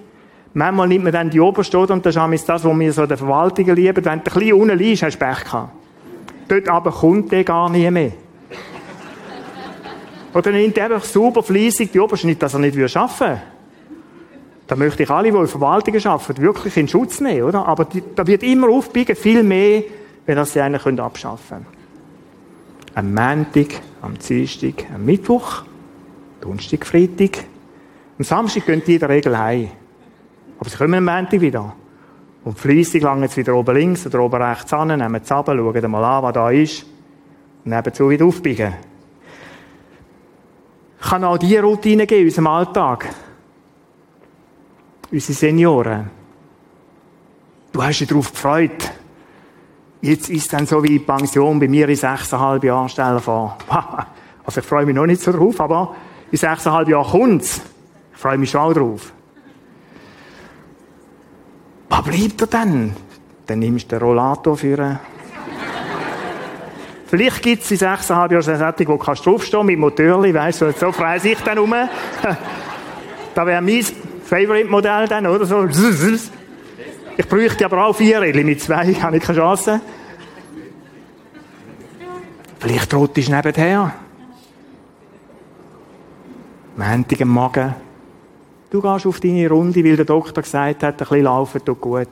Manchmal 0.52 0.88
nimmt 0.88 1.04
man 1.04 1.12
dann 1.12 1.30
die 1.30 1.40
oberste, 1.40 1.78
oder? 1.78 1.94
Und 1.94 2.04
das 2.04 2.16
ist 2.16 2.48
das, 2.48 2.64
was 2.64 2.78
wir 2.78 2.92
so 2.92 3.06
der 3.06 3.16
Verwaltung 3.16 3.66
lieben. 3.74 3.96
Wenn 3.96 4.02
du 4.04 4.10
ein 4.10 4.20
bisschen 4.20 4.52
unten 4.52 4.78
liegst, 4.78 5.02
hast 5.02 5.18
du 5.18 5.24
Pech 5.24 5.44
gehabt. 5.44 5.72
Dort 6.48 6.68
aber 6.68 6.92
kommt 6.92 7.32
der 7.32 7.42
gar 7.42 7.70
nicht 7.70 7.90
mehr. 7.90 8.12
Oder 10.34 10.50
nimmt 10.50 10.76
er 10.76 10.84
einfach 10.84 11.04
super 11.04 11.42
fleissig 11.42 11.92
die 11.92 12.00
oberste, 12.00 12.26
nicht, 12.26 12.42
dass 12.42 12.54
er 12.54 12.60
nicht 12.60 12.76
arbeiten 12.76 13.20
würde. 13.20 13.53
Da 14.66 14.76
möchte 14.76 15.02
ich 15.02 15.10
alle, 15.10 15.30
die 15.30 15.36
in 15.36 15.46
Verwaltungen 15.46 16.06
arbeiten, 16.06 16.42
wirklich 16.42 16.76
in 16.76 16.88
Schutz 16.88 17.20
nehmen, 17.20 17.42
oder? 17.42 17.66
Aber 17.66 17.84
die, 17.84 18.02
da 18.14 18.26
wird 18.26 18.42
immer 18.42 18.68
aufbiegen, 18.70 19.14
viel 19.14 19.42
mehr, 19.42 19.82
wenn 20.24 20.36
das 20.36 20.52
sie 20.52 20.60
einen 20.60 21.00
abschaffen 21.00 21.66
können. 21.66 21.66
Am 22.94 23.12
Montag, 23.12 23.80
am 24.00 24.14
Dienstag, 24.16 24.86
am 24.94 25.04
Mittwoch, 25.04 25.64
Donnerstag, 26.40 26.86
Freitag. 26.86 27.44
Am 28.18 28.24
Samstag 28.24 28.66
gehen 28.66 28.82
die 28.86 28.94
in 28.94 29.00
der 29.00 29.08
Regel 29.08 29.36
heim. 29.36 29.70
Aber 30.58 30.70
sie 30.70 30.76
kommen 30.76 30.94
am 30.94 31.04
Montag 31.04 31.40
wieder. 31.40 31.74
Und 32.44 32.58
fleissig 32.58 33.02
langen 33.02 33.28
sie 33.28 33.38
wieder 33.38 33.54
oben 33.54 33.74
links 33.74 34.06
oder 34.06 34.20
oben 34.20 34.40
rechts 34.40 34.72
an, 34.72 34.88
nehmen 34.88 35.20
es 35.22 35.32
ab, 35.32 35.46
schauen 35.46 35.90
mal 35.90 36.04
an, 36.04 36.22
was 36.22 36.32
da 36.34 36.50
ist. 36.50 36.84
Und 37.64 37.72
nebenzu 37.72 38.08
wieder 38.10 38.26
aufbiegen. 38.26 38.74
Kann 41.00 41.24
auch 41.24 41.38
diese 41.38 41.62
Routine 41.62 42.06
geben 42.06 42.22
in 42.22 42.26
unserem 42.28 42.46
Alltag. 42.46 43.08
Unsere 45.10 45.32
Senioren. 45.32 46.10
Du 47.72 47.82
hast 47.82 47.98
dich 47.98 48.08
darauf 48.08 48.30
gefreut. 48.30 48.90
Jetzt 50.00 50.28
ist 50.28 50.42
es 50.42 50.48
dann 50.48 50.66
so 50.66 50.82
wie 50.84 50.98
Pension 50.98 51.58
bei 51.58 51.66
mir 51.66 51.88
in 51.88 51.96
sechseinhalb 51.96 52.62
Jahren 52.62 52.88
stellen 52.88 53.20
vor. 53.20 53.56
Also 54.44 54.60
ich 54.60 54.66
freue 54.66 54.86
mich 54.86 54.94
noch 54.94 55.06
nicht 55.06 55.22
so 55.22 55.32
drauf, 55.32 55.60
aber 55.60 55.96
in 56.30 56.38
sechseinhalb 56.38 56.88
Jahren 56.88 57.10
kommt's. 57.10 57.62
Ich 58.12 58.20
freue 58.20 58.38
mich 58.38 58.50
schon 58.50 58.74
drauf. 58.74 59.12
Was 61.88 62.02
bleibt 62.02 62.40
er 62.42 62.46
denn? 62.46 62.94
Dann 63.46 63.58
nimmst 63.58 63.90
du 63.90 63.98
den 63.98 64.06
Rollator 64.06 64.56
für. 64.56 65.00
Vielleicht 67.06 67.42
gibt 67.42 67.62
es 67.62 67.70
in 67.70 67.78
sechseinhalb 67.78 68.32
Jahren 68.32 68.48
eine 68.48 68.58
Sättig, 68.58 68.88
wo 68.88 68.98
kannst 68.98 69.24
du 69.24 69.30
draufstehen 69.30 69.66
mit 69.66 69.78
Motorli, 69.78 70.34
weißt 70.34 70.62
du, 70.62 70.72
so 70.72 70.92
frei 70.92 71.18
sich 71.18 71.38
dann 71.40 71.58
um. 71.58 71.74
da 73.34 73.46
wäre 73.46 73.62
mein 73.62 73.84
Favorite-Modell 74.34 75.06
dann, 75.06 75.26
oder 75.26 75.46
so. 75.46 75.68
Ich 77.16 77.28
bräuchte 77.28 77.64
aber 77.64 77.86
auch 77.86 77.94
vier 77.94 78.20
mit 78.44 78.60
zwei 78.60 78.92
habe 79.02 79.18
ich 79.18 79.22
keine 79.22 79.38
Chance. 79.38 79.80
Vielleicht 82.58 82.90
trottest 82.90 83.28
du 83.28 83.32
nebenher. 83.32 83.94
Montag 86.76 87.20
am 87.20 87.28
Morgen. 87.28 87.74
Du 88.70 88.82
gehst 88.82 89.06
auf 89.06 89.20
deine 89.20 89.48
Runde, 89.48 89.84
weil 89.84 89.94
der 89.94 90.04
Doktor 90.04 90.42
gesagt 90.42 90.82
hat, 90.82 90.94
ein 90.94 90.96
bisschen 90.96 91.22
laufen 91.22 91.64
tut 91.64 91.80
gut. 91.80 92.08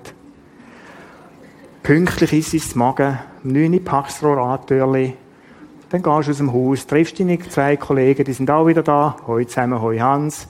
Pünktlich 1.83 2.33
ist 2.33 2.55
es 2.55 2.75
Magen, 2.77 3.19
um 3.43 3.51
9 3.51 3.75
Uhr 3.75 3.81
packst 3.81 4.23
du 4.23 4.27
Rollantörli. 4.27 5.17
Dann 5.91 6.03
gehst 6.03 6.29
du 6.29 6.31
aus 6.31 6.37
dem 6.37 6.53
Haus, 6.53 6.87
triffst 6.87 7.19
deine 7.19 7.41
zwei 7.41 7.77
Kollegen, 7.77 8.25
die 8.25 8.33
sind 8.33 8.49
auch 8.49 8.69
wieder 8.69 8.85
da. 8.85 9.17
Hoi 9.27 9.45
zusammen, 9.45 9.83
hoi 9.83 9.99
Hans. 9.99 10.47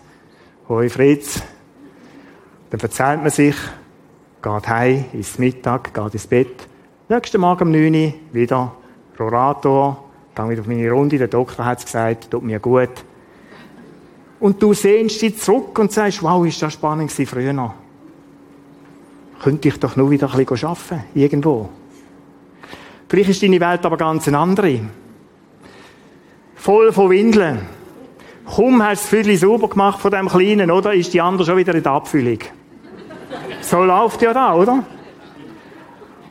hoi 0.69 0.91
Fritz. 0.91 1.43
Dann 2.73 2.81
erzählt 2.81 3.21
man 3.21 3.31
sich, 3.31 3.55
geht 4.43 4.69
heim, 4.69 5.05
ins 5.13 5.39
Mittag, 5.39 5.93
geht 5.93 6.15
ins 6.15 6.27
Bett. 6.27 6.67
Nächsten 7.07 7.39
Morgen 7.39 7.65
um 7.65 7.71
9 7.71 7.95
Uhr 7.95 8.15
wieder 8.33 8.73
Rorator, 9.21 10.03
gehe 10.35 10.49
wieder 10.49 10.63
auf 10.63 10.67
meine 10.67 10.91
Runde, 10.91 11.19
der 11.19 11.29
Doktor 11.29 11.67
hat 11.67 11.81
es 11.81 11.85
gesagt, 11.85 12.31
tut 12.31 12.43
mir 12.43 12.61
gut. 12.61 13.05
Und 14.41 14.63
du 14.63 14.73
sehnst 14.73 15.21
dich 15.21 15.39
zurück 15.39 15.79
und 15.79 15.93
sagst, 15.93 16.23
wow, 16.23 16.47
ist 16.47 16.63
das 16.63 16.73
spannend 16.73 17.13
früher 17.13 17.53
noch. 17.53 17.75
Könnte 19.43 19.69
ich 19.69 19.79
doch 19.79 19.95
nur 19.97 20.11
wieder 20.11 20.33
ein 20.33 20.43
bisschen 20.43 20.67
arbeiten, 20.67 21.05
irgendwo. 21.15 21.69
Vielleicht 23.07 23.29
ist 23.29 23.43
deine 23.43 23.61
Welt 23.61 23.85
aber 23.85 23.99
ganz 23.99 24.29
eine 24.29 24.39
andere. 24.39 24.81
Voll 26.55 26.91
von 26.91 27.11
Windeln. 27.11 27.59
Kaum 28.47 28.83
hast 28.83 29.03
du 29.03 29.03
das 29.03 29.09
Viertel 29.11 29.37
sauber 29.37 29.69
gemacht 29.69 30.01
von 30.01 30.11
dem 30.11 30.27
Kleinen, 30.27 30.71
oder? 30.71 30.95
Ist 30.95 31.13
die 31.13 31.21
andere 31.21 31.45
schon 31.45 31.59
wieder 31.59 31.75
in 31.75 31.83
der 31.83 31.93
Abfüllung. 31.93 32.39
So 33.73 33.83
läuft 33.83 34.21
ja 34.21 34.35
da, 34.35 34.55
oder? 34.55 34.85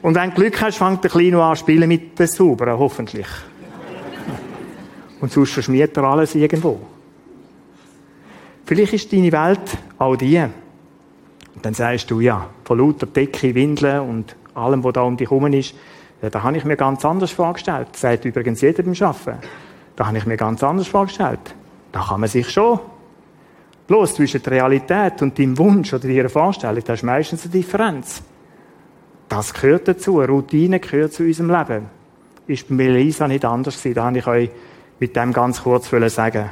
Und 0.03 0.13
wenn 0.13 0.29
du 0.29 0.35
Glück 0.35 0.61
hast, 0.61 0.77
fängt 0.77 1.03
der 1.03 1.09
Kleine 1.09 1.41
an 1.41 1.55
spielen 1.55 1.89
mit 1.89 2.19
den 2.19 2.27
Sauberen, 2.27 2.77
hoffentlich. 2.77 3.25
Und 5.19 5.31
sonst 5.31 5.53
verschmiert 5.53 5.97
er 5.97 6.03
alles 6.03 6.35
irgendwo. 6.35 6.79
Vielleicht 8.63 8.93
ist 8.93 9.11
deine 9.11 9.31
Welt 9.31 9.75
auch 9.97 10.15
die. 10.17 10.37
Und 10.37 11.65
dann 11.65 11.73
sagst 11.73 12.11
du, 12.11 12.19
ja, 12.19 12.47
von 12.63 12.77
lauter 12.77 13.07
Decke, 13.07 13.55
Windeln 13.55 14.01
und 14.01 14.35
allem, 14.53 14.83
was 14.83 14.93
da 14.93 15.01
um 15.01 15.17
dich 15.17 15.31
herum 15.31 15.51
ist, 15.51 15.73
ja, 16.21 16.29
da 16.29 16.43
habe 16.43 16.57
ich 16.57 16.63
mir 16.63 16.77
ganz 16.77 17.03
anders 17.03 17.31
vorgestellt. 17.31 17.87
Das 17.93 18.01
sagt 18.01 18.23
übrigens 18.23 18.61
jeder 18.61 18.83
beim 18.83 18.93
Arbeiten. 18.93 19.39
Da 19.95 20.05
habe 20.05 20.19
ich 20.19 20.27
mir 20.27 20.37
ganz 20.37 20.61
anders 20.61 20.87
vorgestellt. 20.87 21.55
Da 21.91 22.01
kann 22.01 22.19
man 22.19 22.29
sich 22.29 22.47
schon. 22.51 22.79
Bloß 23.91 24.15
zwischen 24.15 24.41
der 24.41 24.53
Realität 24.53 25.21
und 25.21 25.37
deinem 25.37 25.57
Wunsch 25.57 25.93
oder 25.93 26.07
deiner 26.07 26.29
Vorstellung, 26.29 26.81
da 26.81 26.93
ist 26.93 27.03
meistens 27.03 27.43
eine 27.43 27.51
Differenz. 27.51 28.23
Das 29.27 29.53
gehört 29.53 29.85
dazu. 29.85 30.21
Routine 30.21 30.79
gehört 30.79 31.11
zu 31.11 31.23
unserem 31.23 31.49
Leben. 31.49 31.87
Ist 32.47 32.69
bei 32.69 32.85
Elisa 32.85 33.27
nicht 33.27 33.43
anders 33.43 33.77
gewesen. 33.77 33.95
Da 33.95 34.05
habe 34.05 34.17
ich 34.19 34.27
euch 34.27 34.49
mit 34.97 35.13
dem 35.17 35.33
ganz 35.33 35.61
kurz 35.63 35.89
sagen. 35.89 36.51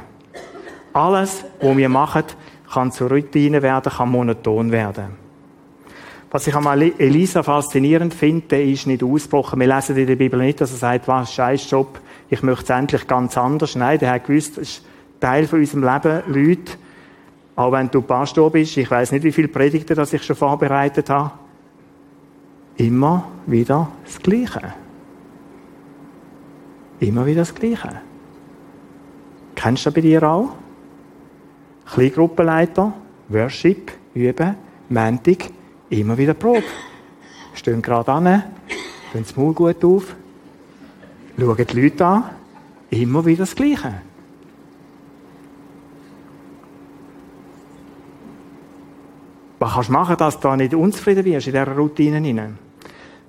Alles, 0.92 1.46
was 1.62 1.76
wir 1.78 1.88
machen, 1.88 2.24
kann 2.70 2.92
zur 2.92 3.08
Routine 3.08 3.62
werden, 3.62 3.90
kann 3.90 4.10
monoton 4.10 4.70
werden. 4.70 5.16
Was 6.30 6.46
ich 6.46 6.54
an 6.54 6.92
Elisa 6.98 7.42
faszinierend 7.42 8.12
finde, 8.12 8.62
ist 8.62 8.86
nicht 8.86 9.02
ausgebrochen. 9.02 9.58
Wir 9.60 9.74
lesen 9.74 9.96
in 9.96 10.06
der 10.06 10.16
Bibel 10.16 10.38
nicht, 10.40 10.60
dass 10.60 10.72
er 10.72 10.76
sagt, 10.76 11.08
was, 11.08 11.32
scheiß 11.32 11.70
Job, 11.70 12.00
ich 12.28 12.42
möchte 12.42 12.64
es 12.64 12.78
endlich 12.78 13.06
ganz 13.06 13.38
anders. 13.38 13.76
Nein, 13.76 13.98
der 13.98 14.10
hat 14.10 14.26
gewusst, 14.26 14.58
das 14.58 14.68
ist 14.68 14.84
Teil 15.20 15.46
von 15.46 15.60
unserem 15.60 15.84
Leben, 15.84 16.22
Leute, 16.26 16.72
auch 17.56 17.72
wenn 17.72 17.90
du 17.90 18.02
Pastor 18.02 18.50
bist, 18.50 18.76
ich 18.76 18.90
weiß 18.90 19.12
nicht, 19.12 19.24
wie 19.24 19.32
viele 19.32 19.48
Predigten 19.48 19.96
das 19.96 20.12
ich 20.12 20.22
schon 20.22 20.36
vorbereitet 20.36 21.10
habe, 21.10 21.32
immer 22.76 23.28
wieder 23.46 23.90
das 24.04 24.18
Gleiche. 24.18 24.74
Immer 27.00 27.26
wieder 27.26 27.42
das 27.42 27.54
Gleiche. 27.54 28.00
Kennst 29.54 29.84
du 29.84 29.90
das 29.90 29.94
bei 29.94 30.00
dir 30.00 30.22
auch? 30.22 30.50
Kleingruppenleiter, 31.92 32.92
Worship, 33.28 33.92
Üben, 34.14 34.54
Montag, 34.88 35.50
immer 35.90 36.16
wieder 36.16 36.34
Probe. 36.34 36.62
Stehen 37.54 37.82
gerade 37.82 38.12
an, 38.12 38.24
tun 39.12 39.22
das 39.22 39.36
Maul 39.36 39.52
gut 39.52 39.84
auf, 39.84 40.14
schauen 41.38 41.56
die 41.56 41.80
Leute 41.80 42.06
an, 42.06 42.24
immer 42.90 43.24
wieder 43.26 43.40
das 43.40 43.54
Gleiche. 43.54 44.02
Was 49.60 49.74
kannst 49.74 49.90
du 49.90 49.92
machen, 49.92 50.16
dass 50.16 50.40
du 50.40 50.48
da 50.48 50.56
nicht 50.56 50.74
unzufrieden 50.74 51.24
wirst 51.26 51.46
in 51.46 51.52
dieser 51.52 51.76
Routine 51.76 52.18
hinein? 52.18 52.58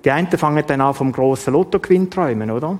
Die 0.02 0.10
einen 0.10 0.26
fangen 0.28 0.64
dann 0.66 0.80
an 0.80 0.94
vom 0.94 1.12
grossen 1.12 1.52
Lottogewinn 1.52 2.08
träumen, 2.08 2.50
oder? 2.50 2.78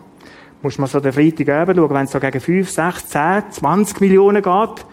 Muss 0.62 0.78
man 0.78 0.88
so 0.88 1.00
den 1.00 1.12
Freitagabend 1.12 1.76
schauen, 1.76 1.90
wenn 1.90 2.04
es 2.04 2.12
so 2.12 2.18
gegen 2.18 2.40
5, 2.40 2.70
6, 2.70 3.08
10, 3.08 3.42
20 3.50 4.00
Millionen 4.00 4.42
geht, 4.42 4.86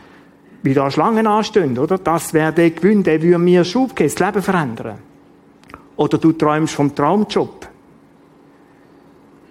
wie 0.61 0.73
da 0.73 0.91
Schlangen 0.91 1.25
anstehen, 1.25 1.77
oder? 1.79 1.97
Das 1.97 2.33
wäre 2.33 2.51
der 2.51 2.71
Gewinn, 2.71 3.01
der 3.01 3.21
würde 3.21 3.39
mir 3.39 3.63
Schub 3.63 3.95
geben, 3.95 4.11
das 4.13 4.19
Leben 4.19 4.41
verändern. 4.41 4.97
Oder 5.95 6.17
du 6.17 6.33
träumst 6.33 6.75
vom 6.75 6.93
Traumjob. 6.93 7.65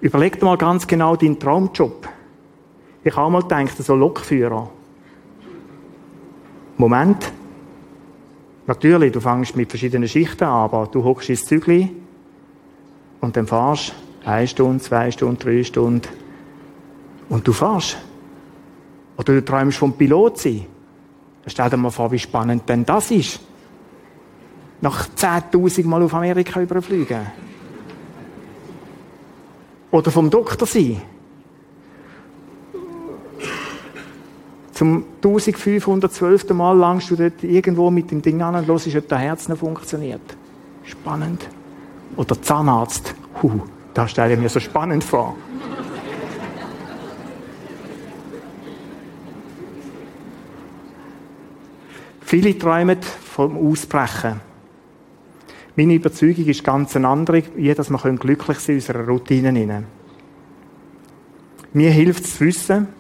Überleg 0.03 0.38
dir 0.38 0.45
mal 0.45 0.59
ganz 0.59 0.87
genau 0.87 1.17
deinen 1.17 1.38
Traumjob. 1.38 2.07
Ich 3.03 3.17
habe 3.17 3.31
mal 3.31 3.43
gedacht, 3.43 3.77
so 3.79 3.95
Lokführer. 3.95 4.69
Moment. 6.77 7.38
Natürlich, 8.69 9.13
du 9.13 9.21
fängst 9.23 9.57
mit 9.57 9.71
verschiedenen 9.71 10.07
Schichten 10.07 10.45
an, 10.45 10.65
aber 10.65 10.87
du 10.89 11.03
hockst 11.03 11.31
ins 11.31 11.47
Zügli 11.47 11.91
und 13.19 13.35
dann 13.35 13.47
fahrst 13.47 13.95
eine 14.27 14.47
Stunde, 14.47 14.85
zwei 14.85 15.11
Stunden, 15.11 15.39
drei 15.39 15.65
Stunden 15.65 16.07
und 17.31 17.49
du 17.49 17.55
fahrst. 17.55 17.97
Oder 19.17 19.33
du 19.33 19.43
träumst 19.43 19.79
vom 19.79 19.95
Pilot 19.95 20.37
sein. 20.39 20.67
Stell 21.47 21.71
dir 21.71 21.79
mal 21.79 21.91
vor, 21.91 22.13
wie 22.13 22.19
spannend 22.19 22.69
denn 22.69 22.85
das 22.85 23.11
ist. 23.11 23.41
Nach 24.83 25.09
10.000 25.09 25.87
Mal 25.87 26.03
auf 26.03 26.13
Amerika 26.13 26.61
überfliegen. 26.61 27.27
Oder 29.91 30.11
vom 30.11 30.29
Doktor 30.29 30.67
sein. 30.67 31.01
Zum 34.78 35.02
1512. 35.25 36.50
Mal 36.50 36.76
langst 36.78 37.11
du 37.11 37.16
dort 37.16 37.42
irgendwo 37.42 37.90
mit 37.90 38.12
dem 38.12 38.23
Ding 38.23 38.40
an 38.42 38.54
und 38.54 38.68
hörst, 38.68 38.87
ob 38.94 39.08
dein 39.08 39.18
Herz 39.18 39.49
noch 39.49 39.58
funktioniert. 39.58 40.20
Spannend. 40.85 41.49
Oder 42.14 42.40
Zahnarzt. 42.40 43.12
Huh, 43.42 43.62
das 43.92 44.12
stelle 44.12 44.35
ich 44.35 44.38
mir 44.38 44.49
so 44.49 44.61
spannend 44.61 45.02
vor. 45.02 45.35
Viele 52.20 52.56
träumen 52.56 52.99
vom 53.02 53.56
Ausbrechen. 53.56 54.40
Meine 55.75 55.94
Überzeugung 55.94 56.47
ist 56.47 56.62
ganz 56.62 56.94
eine 56.94 57.08
andere, 57.08 57.42
wie 57.56 57.75
dass 57.75 57.90
wir 57.90 57.99
glücklich 57.99 58.61
sein 58.61 58.76
in 58.76 58.80
unserer 58.80 59.08
Routine. 59.08 59.82
Mir 61.73 61.90
hilft 61.90 62.26
es 62.26 62.37
zu 62.37 62.44
wissen, 62.44 62.98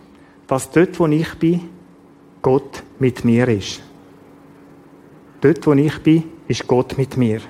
dass 0.48 0.70
dort, 0.70 0.98
wo 0.98 1.06
ich 1.06 1.34
bin, 1.34 1.68
Gott 2.42 2.82
mit 2.98 3.24
mir 3.24 3.46
ist. 3.48 3.82
Dort, 5.40 5.64
wo 5.66 5.72
ich 5.74 5.98
bin, 6.02 6.24
ist 6.48 6.66
Gott 6.66 6.98
mit 6.98 7.16
mir. 7.16 7.40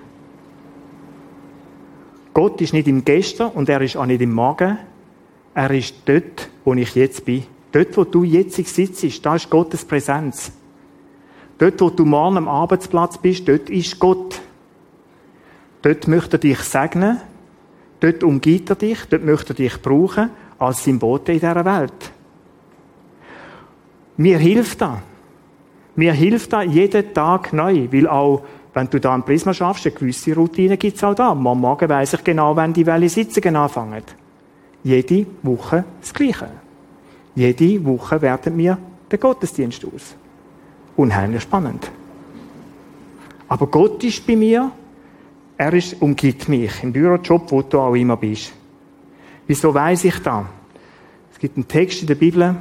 Gott 2.35 2.61
ist 2.61 2.73
nicht 2.73 2.89
im 2.89 3.05
Gestern 3.05 3.53
und 3.53 3.69
er 3.69 3.81
ist 3.81 3.97
auch 3.97 4.05
nicht 4.05 4.21
im 4.21 4.33
Morgen. 4.33 4.79
Er 5.55 5.71
ist 5.71 5.95
dort, 6.05 6.51
wo 6.65 6.75
ich 6.75 6.95
jetzt 6.95 7.25
bin. 7.25 7.45
Dort, 7.73 7.97
wo 7.97 8.05
du 8.05 8.25
jetzt 8.25 8.57
sitzt, 8.57 9.25
da 9.25 9.37
ist 9.37 9.49
Gottes 9.49 9.85
Präsenz. 9.85 10.53
Dort, 11.59 11.81
wo 11.81 11.91
du 11.91 12.05
morgen 12.05 12.37
am 12.37 12.49
Arbeitsplatz 12.49 13.19
bist, 13.19 13.49
dort 13.49 13.71
ist 13.71 13.99
Gott. 13.99 14.41
Dort 15.83 16.09
möchte 16.09 16.37
er 16.37 16.41
dich 16.41 16.59
segnen. 16.61 17.21
Dort 18.01 18.23
umgibt 18.23 18.71
er 18.71 18.77
dich. 18.77 19.05
Dort 19.09 19.25
möchte 19.25 19.53
er 19.53 19.57
dich 19.57 19.83
brauchen 19.83 20.31
als 20.59 20.85
Symbol 20.85 21.21
in 21.27 21.35
dieser 21.35 21.65
Welt. 21.65 22.13
Mir 24.19 24.39
hilft 24.39 24.81
das. 24.81 24.99
Mir 25.97 26.13
hilft 26.13 26.53
das 26.53 26.67
jeden 26.67 27.15
Tag 27.15 27.53
neu, 27.53 27.89
weil 27.91 28.07
auch, 28.07 28.43
wenn 28.75 28.91
du 28.91 29.01
da 29.01 29.15
am 29.15 29.25
Prisma 29.25 29.55
schaffst, 29.55 29.87
eine 29.87 29.95
gewisse 29.95 30.35
Routine 30.35 30.77
gibt 30.77 30.97
es 30.97 31.03
auch 31.05 31.15
da. 31.15 31.31
Am 31.31 31.43
Morgen 31.43 31.89
weiss 31.89 32.13
ich 32.13 32.23
genau, 32.23 32.55
wenn 32.55 32.73
die 32.73 32.87
Welle 32.87 33.09
Sitzungen 33.09 33.57
anfangen. 33.57 34.03
Jede 34.85 35.27
Woche 35.43 35.85
das 36.01 36.13
Gleiche. 36.13 36.51
Jede 37.35 37.85
Woche 37.85 38.21
werten 38.21 38.57
wir 38.59 38.79
den 39.11 39.19
Gottesdienst 39.19 39.85
aus 39.85 40.15
unheimlich 40.99 41.43
spannend. 41.43 41.91
Aber 43.49 43.67
Gott 43.69 44.05
ist 44.05 44.27
bei 44.27 44.37
mir, 44.37 44.71
er 45.57 45.73
ist, 45.73 46.01
umgibt 46.03 46.49
mich 46.49 46.83
im 46.83 46.93
Bürojob, 46.93 47.51
wo 47.51 47.63
du 47.63 47.79
auch 47.79 47.95
immer 47.95 48.17
bist. 48.17 48.53
Wieso 49.47 49.73
weiß 49.73 50.05
ich 50.05 50.19
das? 50.19 50.45
Es 51.33 51.39
gibt 51.39 51.57
einen 51.57 51.67
Text 51.67 52.03
in 52.03 52.09
der 52.09 52.17
Bibel, 52.17 52.55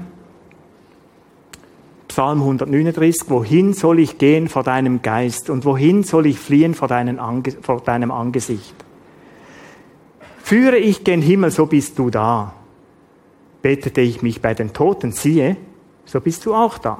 Psalm 2.17 2.41
139, 2.41 3.29
wohin 3.29 3.73
soll 3.73 3.99
ich 3.99 4.17
gehen 4.17 4.49
vor 4.49 4.63
deinem 4.63 5.03
Geist 5.03 5.51
und 5.51 5.65
wohin 5.65 6.01
soll 6.01 6.25
ich 6.25 6.39
fliehen 6.39 6.73
vor, 6.73 6.89
Ange 6.89 7.51
vor 7.61 7.79
deinem 7.81 8.09
Angesicht? 8.09 8.73
Führe 10.39 10.77
ich 10.77 11.03
gen 11.03 11.21
Himmel, 11.21 11.51
so 11.51 11.67
bist 11.67 11.99
du 11.99 12.09
da. 12.09 12.55
Betete 13.61 14.01
ich 14.01 14.23
mich 14.23 14.41
bei 14.41 14.55
den 14.55 14.73
Toten, 14.73 15.11
siehe, 15.11 15.57
so 16.05 16.19
bist 16.19 16.43
du 16.47 16.55
auch 16.55 16.79
da. 16.79 16.97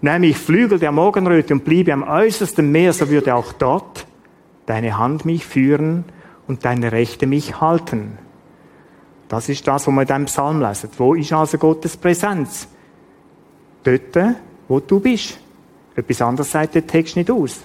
Nehme 0.00 0.26
ich 0.26 0.36
Flügel 0.36 0.80
der 0.80 0.90
Morgenröte 0.90 1.54
und 1.54 1.64
bliebe 1.64 1.92
am 1.92 2.02
äußersten 2.02 2.72
Meer, 2.72 2.92
so 2.92 3.10
würde 3.10 3.36
auch 3.36 3.52
dort 3.52 4.08
deine 4.66 4.98
Hand 4.98 5.24
mich 5.24 5.46
führen 5.46 6.04
und 6.48 6.64
deine 6.64 6.90
Rechte 6.90 7.28
mich 7.28 7.60
halten. 7.60 8.18
Das 9.28 9.48
ist 9.48 9.68
das, 9.68 9.86
was 9.86 9.94
wir 9.94 10.00
in 10.00 10.08
diesem 10.08 10.24
Psalm 10.24 10.60
lesen. 10.60 10.90
Wo 10.98 11.14
ist 11.14 11.32
also 11.32 11.58
Gottes 11.58 11.96
Präsenz? 11.96 12.73
Dort, 13.84 14.36
wo 14.66 14.80
du 14.80 14.98
bist. 14.98 15.38
Etwas 15.94 16.22
anderes 16.22 16.50
sagt 16.50 16.74
der 16.74 16.86
Text 16.86 17.16
nicht 17.16 17.30
aus. 17.30 17.64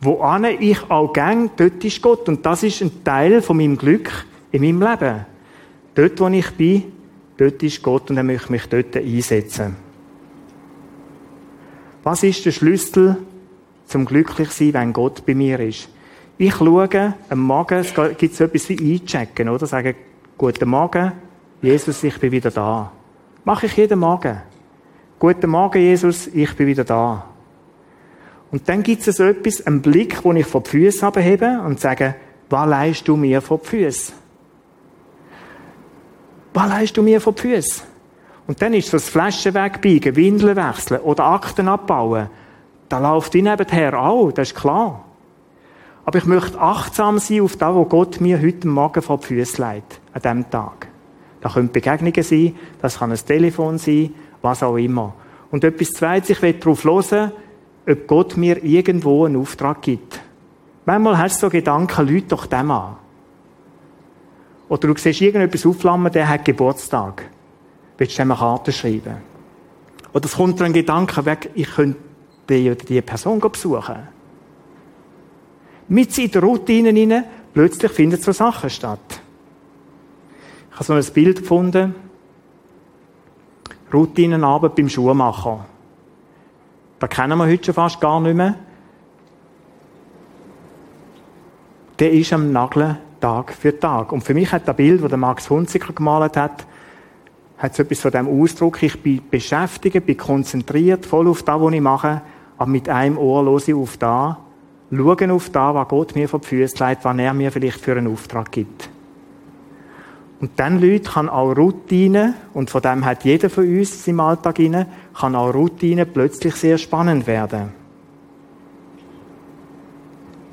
Wo 0.00 0.22
ich 0.60 0.90
auch 0.90 1.12
gang, 1.12 1.50
dort 1.56 1.82
ist 1.82 2.02
Gott. 2.02 2.28
Und 2.28 2.44
das 2.44 2.62
ist 2.62 2.82
ein 2.82 3.02
Teil 3.04 3.40
von 3.40 3.56
meinem 3.56 3.78
Glück 3.78 4.10
in 4.52 4.62
meinem 4.62 4.82
Leben. 4.82 5.26
Dort, 5.94 6.20
wo 6.20 6.28
ich 6.28 6.50
bin, 6.50 6.92
dort 7.36 7.62
ist 7.62 7.82
Gott 7.82 8.10
und 8.10 8.16
er 8.16 8.24
möchte 8.24 8.52
mich 8.52 8.66
dort 8.66 8.96
einsetzen. 8.96 9.76
Was 12.02 12.22
ist 12.22 12.44
der 12.44 12.50
Schlüssel 12.50 13.16
zum 13.86 14.04
Glücklichsein, 14.04 14.74
wenn 14.74 14.92
Gott 14.92 15.24
bei 15.24 15.34
mir 15.34 15.58
ist? 15.60 15.88
Ich 16.36 16.54
schaue 16.56 17.14
am 17.30 17.38
Morgen, 17.38 17.78
es 17.78 17.94
gibt 18.18 18.34
so 18.34 18.44
etwas 18.44 18.68
wie 18.68 18.94
einchecken, 18.94 19.48
oder? 19.48 19.66
Sagen, 19.66 19.94
guten 20.36 20.68
Morgen, 20.68 21.12
Jesus, 21.62 22.02
ich 22.02 22.18
bin 22.18 22.32
wieder 22.32 22.50
da. 22.50 22.92
Mache 23.44 23.66
ich 23.66 23.76
jeden 23.76 24.00
Morgen. 24.00 24.42
Guten 25.18 25.48
Morgen, 25.48 25.80
Jesus, 25.80 26.26
ich 26.26 26.54
bin 26.56 26.66
wieder 26.66 26.84
da. 26.84 27.24
Und 28.50 28.68
dann 28.68 28.82
gibt 28.82 29.06
es 29.06 29.16
so 29.16 29.24
etwas, 29.24 29.64
einen 29.64 29.80
Blick, 29.80 30.22
den 30.22 30.36
ich 30.36 30.46
vor 30.46 30.62
die 30.62 30.70
Füße 30.70 31.06
habe 31.06 31.62
und 31.64 31.78
sage, 31.78 32.16
was 32.50 32.68
leist 32.68 33.06
du 33.06 33.16
mir 33.16 33.40
vor 33.40 33.58
die 33.58 33.68
Füße? 33.68 34.12
Was 36.52 36.68
leist 36.68 36.96
du 36.96 37.02
mir 37.02 37.20
vor 37.20 37.32
die 37.32 37.42
Füße? 37.42 37.82
Und 38.48 38.60
dann 38.60 38.74
ist 38.74 38.92
das 38.92 39.08
Flaschen 39.08 39.54
wegbiegen, 39.54 40.16
Windeln 40.16 40.56
wechseln 40.56 41.00
oder 41.00 41.24
Akten 41.24 41.68
abbauen. 41.68 42.28
Da 42.88 42.98
läuft 42.98 43.34
ich 43.36 43.42
nebenher 43.42 43.98
auch, 43.98 44.32
das 44.32 44.48
ist 44.48 44.56
klar. 44.56 45.04
Aber 46.04 46.18
ich 46.18 46.26
möchte 46.26 46.60
achtsam 46.60 47.18
sein 47.18 47.40
auf 47.40 47.56
das, 47.56 47.74
was 47.74 47.88
Gott 47.88 48.20
mir 48.20 48.42
heute 48.42 48.66
Morgen 48.68 49.00
vor 49.00 49.18
die 49.18 49.26
Füße 49.26 49.62
legt, 49.64 50.00
an 50.12 50.22
diesem 50.22 50.50
Tag. 50.50 50.88
Da 51.40 51.48
können 51.48 51.70
Begegnungen 51.70 52.22
sein, 52.22 52.56
das 52.82 52.98
kann 52.98 53.12
ein 53.12 53.18
Telefon 53.18 53.78
sein, 53.78 54.12
was 54.44 54.62
auch 54.62 54.76
immer. 54.76 55.14
Und 55.50 55.64
etwas 55.64 55.90
Zweites, 55.90 56.30
ich 56.30 56.42
will 56.42 56.52
darauf 56.54 56.84
hören, 56.84 57.32
ob 57.88 58.06
Gott 58.06 58.36
mir 58.36 58.62
irgendwo 58.62 59.24
einen 59.24 59.36
Auftrag 59.36 59.82
gibt. 59.82 60.20
Manchmal 60.84 61.18
hast 61.18 61.36
du 61.36 61.46
so 61.46 61.50
Gedanken, 61.50 62.06
Leute 62.06 62.26
doch 62.28 62.46
dem 62.46 62.70
an. 62.70 62.96
Oder 64.68 64.88
du 64.88 64.96
siehst 64.96 65.20
irgendetwas 65.20 65.66
aufflammen, 65.66 66.12
der 66.12 66.28
hat 66.28 66.44
Geburtstag. 66.44 67.28
Willst 67.98 68.18
du 68.18 68.22
dem 68.22 68.30
eine 68.30 68.38
Karte 68.38 68.72
schreiben? 68.72 69.16
Oder 70.12 70.24
es 70.26 70.34
kommt 70.34 70.60
dir 70.60 70.64
ein 70.64 70.72
Gedanke 70.72 71.24
weg, 71.24 71.50
ich 71.54 71.70
könnte 71.70 71.98
die 72.48 72.70
oder 72.70 72.84
die 72.84 73.00
Person 73.02 73.40
besuchen. 73.40 74.08
Mit 75.88 76.16
in 76.18 76.30
der 76.30 76.42
Routine 76.42 76.90
hinein, 76.90 77.24
plötzlich 77.52 77.92
finden 77.92 78.20
so 78.20 78.32
Sachen 78.32 78.70
statt. 78.70 79.20
Ich 80.70 80.74
habe 80.76 80.84
so 80.84 80.92
ein 80.94 81.14
Bild 81.14 81.40
gefunden. 81.40 81.94
Routinenabend 83.94 84.74
beim 84.74 84.88
Schuhmacher. 84.88 85.64
Da 86.98 87.06
kennen 87.06 87.38
wir 87.38 87.46
heute 87.46 87.64
schon 87.64 87.74
fast 87.74 88.00
gar 88.00 88.20
nicht 88.20 88.36
mehr. 88.36 88.56
Der 91.98 92.12
ist 92.12 92.32
am 92.32 92.50
Nageln 92.50 92.98
Tag 93.20 93.54
für 93.54 93.78
Tag. 93.78 94.12
Und 94.12 94.22
für 94.22 94.34
mich 94.34 94.52
hat 94.52 94.68
das 94.68 94.76
Bild, 94.76 95.02
das 95.02 95.16
Max 95.16 95.48
Hunziker 95.48 95.92
gemalt 95.92 96.36
hat, 96.36 96.66
hat 97.56 97.74
so 97.74 97.82
etwas 97.82 98.00
von 98.00 98.10
dem 98.10 98.28
Ausdruck, 98.28 98.82
ich 98.82 99.02
bin 99.02 99.22
beschäftigt, 99.30 100.04
bin 100.04 100.16
konzentriert, 100.16 101.06
voll 101.06 101.28
auf 101.28 101.42
das, 101.42 101.58
was 101.58 101.72
ich 101.72 101.80
mache, 101.80 102.20
aber 102.58 102.70
mit 102.70 102.88
einem 102.88 103.16
Ohr 103.16 103.44
höre 103.44 103.56
ich 103.66 103.74
auf 103.74 103.96
das, 103.96 104.36
schaue 104.90 105.32
auf 105.32 105.50
das, 105.50 105.74
was 105.74 105.88
Gott 105.88 106.14
mir 106.14 106.28
vor 106.28 106.40
die 106.40 106.48
Füße 106.48 106.84
legt, 106.84 107.04
was 107.04 107.16
er 107.16 107.32
mir 107.32 107.50
vielleicht 107.50 107.80
für 107.80 107.96
einen 107.96 108.12
Auftrag 108.12 108.50
gibt. 108.52 108.90
Und 110.44 110.50
dann, 110.56 110.78
Leute, 110.78 111.10
kann 111.10 111.30
auch 111.30 111.52
Routine, 111.56 112.34
und 112.52 112.68
von 112.68 112.82
dem 112.82 113.06
hat 113.06 113.24
jeder 113.24 113.48
von 113.48 113.64
uns 113.64 114.06
im 114.06 114.20
Alltag 114.20 114.58
inne, 114.58 114.86
kann 115.18 115.34
auch 115.34 115.54
Routine 115.54 116.04
plötzlich 116.04 116.54
sehr 116.56 116.76
spannend 116.76 117.26
werden. 117.26 117.72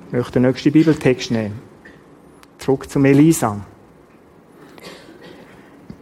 Ich 0.08 0.14
möchte 0.14 0.32
den 0.32 0.44
nächsten 0.44 0.72
Bibeltext 0.72 1.32
nehmen. 1.32 1.60
Zurück 2.58 2.90
zum 2.90 3.04
Elisa. 3.04 3.66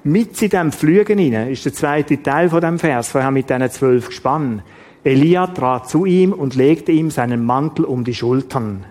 Mit 0.04 0.40
in 0.40 0.50
diesem 0.52 0.72
Flügen 0.72 1.18
hinein 1.18 1.50
ist 1.50 1.66
der 1.66 1.74
zweite 1.74 2.22
Teil 2.22 2.48
von 2.52 2.62
dem 2.62 2.78
Vers, 2.78 3.10
vorher 3.10 3.32
mit 3.32 3.50
diesen 3.50 3.72
zwölf 3.72 4.10
Gespannen. 4.10 4.62
Elia 5.04 5.48
trat 5.48 5.90
zu 5.90 6.06
ihm 6.06 6.32
und 6.32 6.54
legte 6.54 6.92
ihm 6.92 7.10
seinen 7.10 7.44
Mantel 7.44 7.86
um 7.86 8.04
die 8.04 8.14
Schultern. 8.14 8.86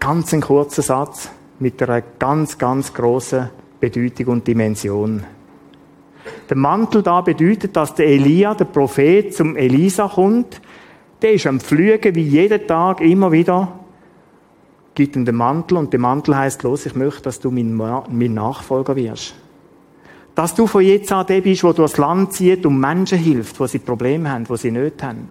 Ganz 0.00 0.34
ein 0.34 0.42
kurzer 0.42 0.82
Satz 0.82 1.30
mit 1.58 1.82
einer 1.82 2.02
ganz, 2.18 2.58
ganz 2.58 2.92
großen 2.92 3.50
Bedeutung 3.80 4.26
und 4.26 4.46
Dimension. 4.46 5.24
Der 6.48 6.56
Mantel 6.56 7.02
da 7.02 7.20
bedeutet, 7.20 7.76
dass 7.76 7.94
der 7.94 8.06
Elia, 8.06 8.54
der 8.54 8.64
Prophet, 8.64 9.34
zum 9.34 9.56
Elisa 9.56 10.08
kommt. 10.08 10.60
Der 11.22 11.32
ist 11.32 11.46
am 11.46 11.60
Flügen 11.60 12.14
wie 12.14 12.22
jeden 12.22 12.66
Tag 12.66 13.00
immer 13.00 13.32
wieder. 13.32 13.80
Gibt 14.94 15.16
ihm 15.16 15.24
den 15.24 15.36
Mantel 15.36 15.76
und 15.78 15.92
der 15.92 16.00
Mantel 16.00 16.36
heißt 16.36 16.62
los, 16.62 16.86
ich 16.86 16.94
möchte, 16.94 17.22
dass 17.22 17.38
du 17.38 17.50
mein, 17.50 17.74
mein 17.74 18.34
Nachfolger 18.34 18.96
wirst. 18.96 19.34
Dass 20.34 20.54
du 20.54 20.66
von 20.66 20.82
jetzt 20.82 21.12
an 21.12 21.26
der 21.26 21.40
bist, 21.40 21.64
wo 21.64 21.72
du 21.72 21.82
das 21.82 21.96
Land 21.96 22.32
zieht 22.32 22.66
und 22.66 22.78
Menschen 22.78 23.18
hilft, 23.18 23.58
wo 23.58 23.66
sie 23.66 23.78
Probleme 23.78 24.30
haben, 24.30 24.48
wo 24.48 24.56
sie 24.56 24.70
nicht 24.70 25.02
haben. 25.02 25.28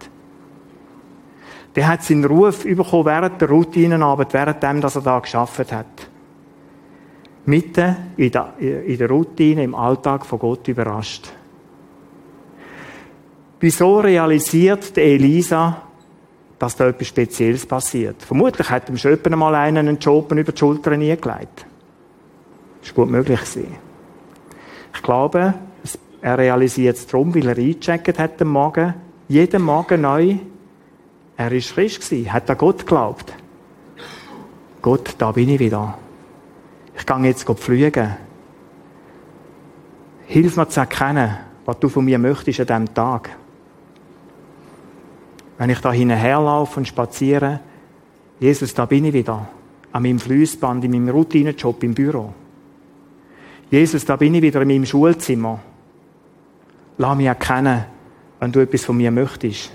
Der 1.74 1.88
hat 1.88 2.02
seinen 2.02 2.24
Ruf 2.24 2.64
bekommen 2.64 3.04
während 3.04 3.40
der 3.40 3.48
Routinenarbeit, 3.48 4.32
während 4.32 4.62
dem, 4.62 4.80
dass 4.80 4.96
er 4.96 5.02
da 5.02 5.18
geschafft 5.18 5.72
hat 5.72 6.08
mitten 7.46 7.96
in 8.16 8.30
der, 8.30 8.54
in 8.58 8.98
der 8.98 9.08
Routine, 9.08 9.64
im 9.64 9.74
Alltag 9.74 10.26
von 10.26 10.38
Gott 10.38 10.66
überrascht. 10.68 11.32
Wieso 13.60 14.00
realisiert 14.00 14.96
Elisa, 14.98 15.82
dass 16.58 16.76
da 16.76 16.88
etwas 16.88 17.08
Spezielles 17.08 17.64
passiert? 17.64 18.22
Vermutlich 18.22 18.68
hat 18.68 18.88
ihm 18.88 18.98
schon 18.98 19.18
einmal 19.24 19.54
einen 19.54 19.88
einen 19.88 19.98
Job 19.98 20.30
über 20.32 20.52
die 20.52 20.58
Schulter 20.58 20.90
eingelegt. 20.92 21.66
Das 22.80 22.90
ist 22.90 22.94
gut 22.94 23.08
möglich 23.08 23.40
gewesen. 23.40 23.76
Ich 24.94 25.02
glaube, 25.02 25.54
er 26.20 26.38
realisiert 26.38 26.96
es 26.96 27.06
darum, 27.06 27.34
weil 27.34 27.48
er 27.48 27.56
eingecheckt 27.56 28.18
hat 28.18 28.42
am 28.42 28.48
Morgen, 28.48 28.94
jeden 29.28 29.62
Morgen 29.62 30.00
neu, 30.00 30.36
er 31.36 31.52
ist 31.52 31.70
frisch 31.70 32.00
gewesen, 32.00 32.32
hat 32.32 32.50
an 32.50 32.58
Gott 32.58 32.80
geglaubt. 32.80 33.32
Gott, 34.82 35.14
da 35.18 35.32
bin 35.32 35.48
ich 35.48 35.58
wieder 35.58 35.98
ich 36.98 37.06
gehe 37.06 37.18
jetzt 37.18 37.48
fliegen. 37.60 38.16
Hilf 40.26 40.56
mir 40.56 40.68
zu 40.68 40.80
erkennen, 40.80 41.36
was 41.64 41.78
du 41.78 41.88
von 41.88 42.04
mir 42.04 42.18
möchtest 42.18 42.60
an 42.60 42.66
diesem 42.66 42.94
Tag. 42.94 43.30
Wenn 45.58 45.70
ich 45.70 45.80
da 45.80 45.92
hinherlaufe 45.92 46.80
und 46.80 46.88
spaziere, 46.88 47.60
Jesus, 48.38 48.74
da 48.74 48.86
bin 48.86 49.04
ich 49.04 49.12
wieder. 49.12 49.48
An 49.92 50.02
meinem 50.02 50.18
Fließband, 50.18 50.84
in 50.84 50.90
meinem 50.90 51.08
Routinejob 51.08 51.82
im 51.82 51.94
Büro. 51.94 52.34
Jesus, 53.70 54.04
da 54.04 54.16
bin 54.16 54.34
ich 54.34 54.42
wieder 54.42 54.60
in 54.62 54.68
meinem 54.68 54.86
Schulzimmer. 54.86 55.60
Lass 56.98 57.16
mich 57.16 57.26
erkennen, 57.26 57.84
wenn 58.40 58.52
du 58.52 58.60
etwas 58.60 58.84
von 58.84 58.96
mir 58.96 59.10
möchtest. 59.10 59.72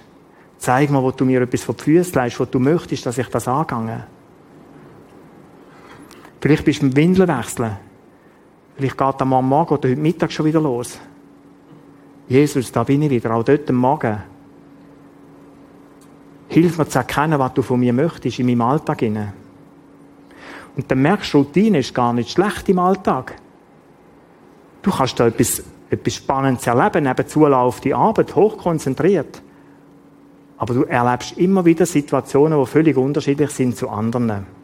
Zeig 0.58 0.92
mir, 0.92 1.02
wo 1.02 1.12
du 1.12 1.26
mir 1.26 1.42
etwas 1.42 1.64
von 1.64 1.76
den 1.76 1.84
Füßen 1.84 2.14
leist, 2.14 2.40
wo 2.40 2.46
du 2.46 2.60
möchtest, 2.60 3.06
dass 3.06 3.18
ich 3.18 3.28
das 3.28 3.48
angehe. 3.48 4.06
Vielleicht 6.42 6.66
bist 6.66 6.82
du 6.82 6.88
im 6.88 6.96
Windeln 6.96 7.30
wechseln. 7.30 7.78
Vielleicht 8.76 8.98
geht 8.98 9.22
am 9.22 9.30
Morgen 9.30 9.74
oder 9.76 9.90
heute 9.90 10.02
Mittag 10.02 10.32
schon 10.32 10.48
wieder 10.48 10.60
los. 10.60 11.00
Jesus, 12.28 12.72
da 12.72 12.84
bin 12.84 13.04
ich 13.04 13.12
wieder, 13.12 13.36
auch 13.36 13.44
dort 13.44 13.70
am 13.70 13.76
Morgen. 13.76 14.18
Hilf 16.48 16.78
mir 16.78 16.88
zu 16.88 16.98
erkennen, 16.98 17.38
was 17.38 17.54
du 17.54 17.62
von 17.62 17.80
mir 17.80 17.94
möchtest 17.94 18.40
in 18.40 18.48
meinem 18.48 18.62
Alltag. 18.62 19.04
Und 19.04 20.90
dann 20.90 21.02
merkst 21.02 21.34
du, 21.34 21.38
Routine 21.40 21.80
ist 21.80 21.94
gar 21.94 22.12
nicht 22.12 22.32
schlecht 22.32 22.68
im 22.70 22.80
Alltag. 22.80 23.36
Du 24.82 24.90
kannst 24.90 25.20
da 25.20 25.28
etwas, 25.28 25.62
etwas 25.92 26.16
Spannendes 26.16 26.66
erleben, 26.66 27.04
nebenzu 27.04 27.46
läuft 27.46 27.84
die 27.84 27.94
Arbeit, 27.94 28.36
hochkonzentriert. 28.36 29.42
Aber 30.58 30.74
du 30.74 30.84
erlebst 30.84 31.38
immer 31.38 31.64
wieder 31.66 31.86
Situationen, 31.86 32.60
die 32.60 32.66
völlig 32.66 32.98
unterschiedlich 32.98 33.52
sind 33.52 33.76
zu 33.76 33.90
anderen. 33.90 34.61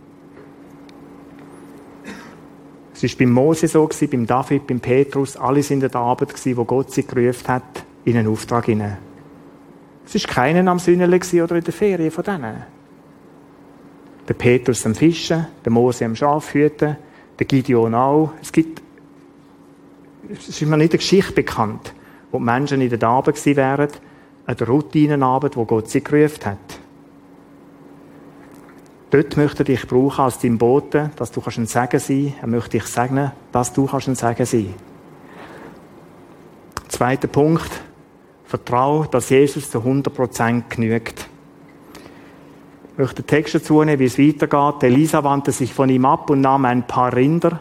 Es 2.99 3.03
war 3.03 3.19
beim 3.19 3.31
Mose 3.31 3.67
so, 3.67 3.87
beim 4.09 4.25
David, 4.25 4.65
beim 4.65 4.79
Petrus, 4.79 5.37
alle 5.37 5.61
sind 5.61 5.83
in 5.83 5.91
der 5.91 6.01
Arbeit, 6.01 6.33
wo 6.57 6.65
Gott 6.65 6.91
sie 6.91 7.05
gerufen 7.05 7.47
hat, 7.47 7.85
in 8.05 8.17
einen 8.17 8.27
Auftrag 8.27 8.65
hinein. 8.65 8.97
Es 10.03 10.15
war 10.15 10.33
keiner 10.33 10.71
am 10.71 10.79
Sünneln 10.79 11.13
oder 11.13 11.55
in 11.57 11.63
der 11.63 11.73
Ferien 11.73 12.09
von 12.09 12.23
denen. 12.23 12.63
Der 14.27 14.33
Petrus 14.33 14.83
am 14.87 14.95
Fischen, 14.95 15.45
der 15.63 15.71
Mose 15.71 16.05
am 16.05 16.15
Schafhüten, 16.15 16.97
der 17.37 17.45
Gideon 17.45 17.93
auch. 17.93 18.31
Es 18.41 18.51
gibt, 18.51 18.81
es 20.29 20.49
ist 20.49 20.61
mir 20.61 20.77
nicht 20.77 20.91
eine 20.91 20.97
Geschichte 20.97 21.33
bekannt, 21.33 21.93
wo 22.31 22.39
die 22.39 22.45
Menschen 22.45 22.81
in 22.81 22.89
der 22.89 23.07
Arbeit 23.07 23.45
wären, 23.45 23.89
an 24.47 24.57
der 24.57 24.67
Routinenarbeit, 24.67 25.55
wo 25.55 25.65
Gott 25.65 25.89
sie 25.89 26.03
gerufen 26.03 26.45
hat. 26.45 26.79
Dort 29.09 29.37
möchte 29.37 29.59
er 29.59 29.65
dich 29.65 29.87
brauchen 29.87 30.25
als 30.25 30.39
dein 30.39 30.57
Bote, 30.57 31.11
dass 31.15 31.31
du 31.31 31.41
ein 31.41 31.65
Segen 31.65 31.67
sein 31.67 31.89
kannst. 31.89 32.09
Er 32.09 32.47
möchte 32.47 32.71
dich 32.71 32.83
segnen, 32.83 33.31
dass 33.51 33.71
du 33.71 33.87
ein 33.87 34.15
Segen 34.15 34.45
sein 34.45 34.73
Zweiter 36.89 37.27
Punkt. 37.27 37.69
Vertraue, 38.45 39.07
dass 39.09 39.29
Jesus 39.29 39.69
zu 39.69 39.79
100% 39.79 40.63
genügt. 40.69 41.27
Ich 42.93 42.97
möchte 42.97 43.21
den 43.21 43.27
Text 43.27 43.55
dazu 43.55 43.83
nehmen, 43.83 43.99
wie 43.99 44.05
es 44.05 44.17
weitergeht. 44.17 44.83
Elisa 44.83 45.23
wandte 45.23 45.51
sich 45.51 45.73
von 45.73 45.89
ihm 45.89 46.05
ab 46.05 46.29
und 46.29 46.41
nahm 46.41 46.65
ein 46.65 46.87
paar 46.87 47.15
Rinder. 47.15 47.59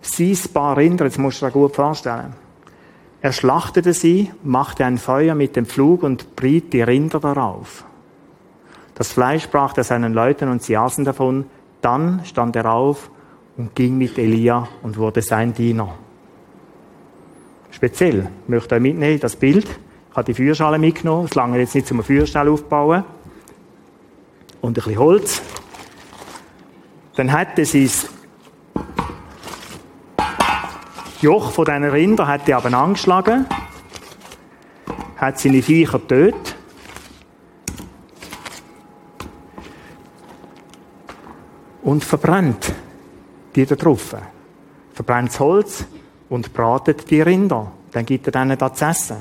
Sein 0.00 0.38
paar 0.52 0.76
Rinder, 0.76 1.06
jetzt 1.06 1.18
musst 1.18 1.42
du 1.42 1.46
dir 1.46 1.52
gut 1.52 1.74
vorstellen. 1.74 2.34
Er 3.20 3.32
schlachtete 3.32 3.92
sie, 3.92 4.30
machte 4.44 4.84
ein 4.84 4.98
Feuer 4.98 5.34
mit 5.34 5.56
dem 5.56 5.66
Pflug 5.66 6.04
und 6.04 6.36
briet 6.36 6.72
die 6.72 6.82
Rinder 6.82 7.18
darauf. 7.18 7.84
Das 8.98 9.12
Fleisch 9.12 9.48
brachte 9.48 9.82
er 9.82 9.84
seinen 9.84 10.12
Leuten 10.12 10.48
und 10.48 10.60
sie 10.60 10.76
aßen 10.76 11.04
davon. 11.04 11.46
Dann 11.80 12.24
stand 12.24 12.56
er 12.56 12.72
auf 12.72 13.10
und 13.56 13.76
ging 13.76 13.96
mit 13.96 14.18
Elia 14.18 14.66
und 14.82 14.96
wurde 14.98 15.22
sein 15.22 15.54
Diener. 15.54 15.94
Speziell. 17.70 18.28
Ich 18.42 18.48
möchte 18.48 18.74
euch 18.74 18.80
mitnehmen, 18.80 19.20
das 19.20 19.36
Bild. 19.36 19.68
Ich 20.10 20.16
habe 20.16 20.24
die 20.24 20.34
Feuerschale 20.34 20.80
mitgenommen. 20.80 21.26
Es 21.26 21.36
lange 21.36 21.60
jetzt 21.60 21.76
nicht 21.76 21.86
zum 21.86 22.02
Feuerstall 22.02 22.48
aufbauen. 22.48 23.04
Und 24.60 24.70
ein 24.70 24.74
bisschen 24.74 24.98
Holz. 24.98 25.42
Dann 27.14 27.30
hat 27.30 27.56
er 27.56 27.66
sein 27.66 27.88
Joch 31.20 31.52
von 31.52 31.64
diesen 31.64 31.84
Rindern 31.84 32.26
hat 32.26 32.48
er 32.48 32.56
aber 32.56 32.76
angeschlagen, 32.76 33.46
hat 35.16 35.38
seine 35.38 35.62
Viecher 35.62 36.00
getötet. 36.00 36.47
Und 41.88 42.04
verbrennt 42.04 42.74
die 43.54 43.64
da 43.64 43.74
drauf. 43.74 44.14
Verbrennt 44.92 45.30
das 45.30 45.40
Holz 45.40 45.86
und 46.28 46.52
bratet 46.52 47.10
die 47.10 47.22
Rinder. 47.22 47.72
Dann 47.92 48.04
gibt 48.04 48.26
er 48.26 48.32
denen 48.32 48.58
das 48.58 48.74
zu 48.74 48.84
essen. 48.84 49.16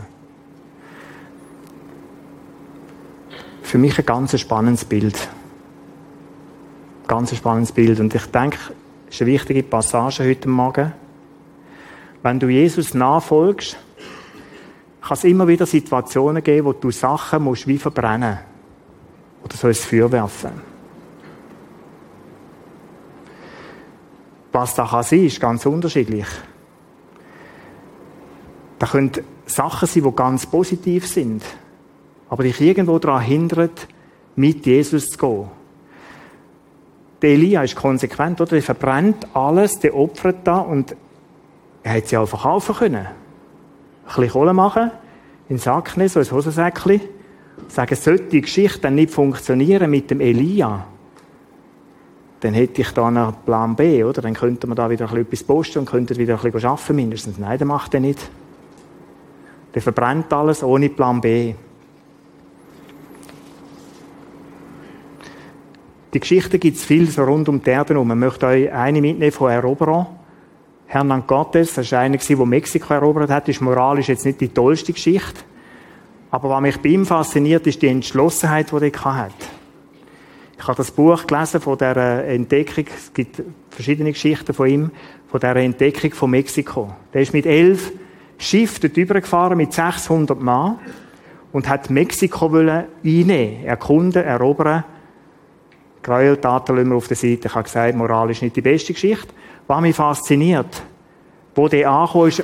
Für 3.61 3.77
mich 3.77 3.97
ein 3.97 4.05
ganz 4.05 4.37
spannendes 4.37 4.83
Bild. 4.83 5.29
Ganz 7.07 7.33
spannendes 7.33 7.71
Bild. 7.71 8.01
Und 8.01 8.13
ich 8.13 8.25
denke, 8.25 8.57
es 9.07 9.15
ist 9.15 9.21
eine 9.21 9.31
wichtige 9.31 9.63
Passage 9.63 10.25
heute 10.25 10.49
Morgen. 10.49 10.91
Wenn 12.21 12.37
du 12.37 12.49
Jesus 12.49 12.93
nachfolgst, 12.93 13.77
kann 15.03 15.17
es 15.17 15.23
immer 15.23 15.47
wieder 15.47 15.65
Situationen 15.65 16.43
geben, 16.43 16.67
wo 16.67 16.73
du 16.73 16.91
Sachen 16.91 17.43
musst 17.43 17.65
wie 17.65 17.77
verbrennen 17.77 18.39
oder 19.41 19.55
so 19.55 19.69
ins 19.69 19.85
Feuer 19.85 20.11
werfen. 20.11 20.76
Was 24.51 24.75
da 24.75 24.85
kann 24.85 25.03
sein, 25.03 25.25
ist 25.25 25.39
ganz 25.39 25.65
unterschiedlich. 25.65 26.27
Da 28.79 28.87
können 28.87 29.11
Sachen 29.45 29.87
sein, 29.87 30.03
die 30.03 30.15
ganz 30.15 30.45
positiv 30.45 31.07
sind, 31.07 31.43
aber 32.29 32.43
dich 32.43 32.61
irgendwo 32.61 32.99
daran 32.99 33.21
hindert, 33.21 33.87
mit 34.35 34.65
Jesus 34.65 35.09
zu 35.09 35.17
gehen. 35.17 35.49
Der 37.21 37.31
Elia 37.31 37.63
ist 37.63 37.75
konsequent, 37.75 38.39
oder? 38.39 38.53
Er 38.53 38.61
verbrennt 38.61 39.27
alles, 39.33 39.79
der 39.79 39.95
opfert 39.95 40.37
da 40.43 40.59
und 40.59 40.95
er 41.81 41.91
hätte 41.93 42.09
sie 42.09 42.17
auch 42.17 42.27
verkaufen 42.27 42.75
können. 42.75 43.07
Ein 43.07 43.07
bisschen 44.05 44.29
Kohle 44.29 44.53
machen, 44.53 44.91
in 45.49 45.57
Sack 45.57 45.89
so 45.89 46.19
ein 46.19 46.31
Hosensäckchen. 46.31 47.01
Sagen, 47.69 47.95
sollte 47.95 48.25
die 48.25 48.41
Geschichte 48.41 48.81
dann 48.81 48.95
nicht 48.95 49.11
funktionieren 49.11 49.89
mit 49.89 50.11
dem 50.11 50.21
Elia, 50.21 50.85
dann 52.39 52.53
hätte 52.53 52.81
ich 52.81 52.91
da 52.91 53.07
einen 53.07 53.33
Plan 53.45 53.75
B, 53.75 54.03
oder? 54.03 54.21
Dann 54.21 54.35
könnte 54.35 54.67
man 54.67 54.75
da 54.75 54.89
wieder 54.89 55.11
ein 55.11 55.17
etwas 55.17 55.43
posten 55.43 55.79
und 55.79 55.85
könnte 55.89 56.15
wieder 56.17 56.35
ein 56.35 56.51
bisschen 56.51 56.69
arbeiten 56.69 56.95
mindestens. 56.95 57.37
Nein, 57.39 57.57
der 57.57 57.67
macht 57.67 57.93
er 57.93 57.99
nicht. 57.99 58.19
Der 59.73 59.81
verbrennt 59.81 60.31
alles 60.31 60.63
ohne 60.63 60.89
Plan 60.89 61.19
B. 61.19 61.55
Die 66.13 66.19
Geschichte 66.19 66.57
gibt 66.57 66.77
es 66.77 66.85
viel 66.85 67.09
so 67.09 67.23
rund 67.23 67.49
um 67.49 67.61
die 67.61 67.69
Erde 67.69 67.93
herum. 67.93 68.07
Man 68.07 68.19
möchte 68.19 68.47
euch 68.47 68.71
eine 68.71 69.01
mitnehmen 69.01 69.31
von 69.31 69.51
Eroberon. 69.51 70.05
Hernan 70.87 71.27
Cortés, 71.27 71.75
das 71.75 71.91
war 71.91 71.99
einer, 71.99 72.17
der 72.17 72.45
Mexiko 72.45 72.93
erobert 72.93 73.29
hat, 73.29 73.49
ist 73.49 73.61
moralisch 73.61 74.07
jetzt 74.07 74.25
nicht 74.25 74.39
die 74.39 74.47
tollste 74.47 74.93
Geschichte. 74.93 75.41
Aber 76.31 76.49
was 76.49 76.61
mich 76.61 76.77
bei 76.79 76.89
ihm 76.89 77.05
fasziniert, 77.05 77.67
ist 77.67 77.81
die 77.81 77.87
Entschlossenheit, 77.87 78.71
die 78.71 78.91
er 78.93 79.15
hat. 79.15 79.56
Ich 80.57 80.67
habe 80.67 80.77
das 80.77 80.91
Buch 80.91 81.27
gelesen 81.27 81.61
von 81.61 81.77
der 81.77 82.27
Entdeckung, 82.27 82.85
es 82.95 83.13
gibt 83.13 83.43
verschiedene 83.69 84.11
Geschichten 84.11 84.53
von 84.53 84.67
ihm, 84.67 84.91
von 85.29 85.39
der 85.39 85.55
Entdeckung 85.57 86.13
von 86.13 86.31
Mexiko. 86.31 86.93
Der 87.13 87.21
ist 87.21 87.33
mit 87.33 87.45
elf 87.45 87.91
Schiffen 88.37 88.81
dort 88.81 88.97
übergefahren, 88.97 89.57
mit 89.57 89.73
600 89.73 90.41
Mann, 90.41 90.79
und 91.51 91.69
hat 91.69 91.89
Mexiko 91.89 92.51
wollen 92.51 92.85
einnehmen, 93.03 93.65
erkunden, 93.65 94.23
erobern. 94.23 94.83
Gräueltaten 96.03 96.75
lassen 96.75 96.89
wir 96.89 96.95
auf 96.95 97.07
der 97.07 97.17
Seite. 97.17 97.47
Ich 97.47 97.55
habe 97.55 97.63
gesagt, 97.63 97.95
moralisch 97.95 98.41
nicht 98.41 98.55
die 98.55 98.61
beste 98.61 98.93
Geschichte 98.93 99.33
was 99.67 99.81
mich 99.81 99.95
fasziniert, 99.95 100.81
wo 101.53 101.67
der 101.67 101.91
angekommen 101.91 102.29
ist, 102.29 102.43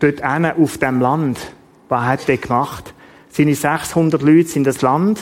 dort 0.00 0.22
auf 0.22 0.78
dem 0.78 1.00
Land, 1.00 1.38
was 1.88 2.04
hat 2.04 2.28
der 2.28 2.38
gemacht? 2.38 2.94
Seine 3.28 3.54
600 3.54 4.22
Leute 4.22 4.48
sind 4.48 4.64
das 4.64 4.82
Land. 4.82 5.20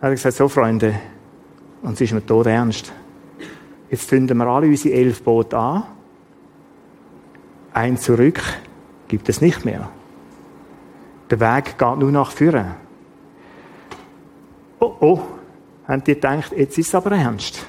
Er 0.00 0.08
hat 0.08 0.12
gesagt, 0.12 0.36
so 0.36 0.48
Freunde, 0.48 0.94
und 1.82 1.92
es 1.92 2.00
ist 2.00 2.12
mir 2.12 2.24
tot 2.24 2.46
ernst. 2.46 2.92
Jetzt 3.90 4.08
zünden 4.08 4.38
wir 4.38 4.46
alle 4.46 4.66
unsere 4.66 4.94
elf 4.94 5.22
Boote 5.22 5.58
an. 5.58 5.82
Ein 7.74 7.98
zurück 7.98 8.40
gibt 9.08 9.28
es 9.28 9.40
nicht 9.40 9.64
mehr. 9.64 9.90
Der 11.28 11.38
Weg 11.38 11.76
geht 11.76 11.98
nur 11.98 12.10
nach 12.10 12.30
vorne. 12.30 12.76
Oh, 14.78 14.94
oh, 15.00 15.20
haben 15.86 16.02
die 16.04 16.14
gedacht, 16.14 16.52
jetzt 16.56 16.78
ist 16.78 16.88
es 16.88 16.94
aber 16.94 17.12
ernst. 17.12 17.66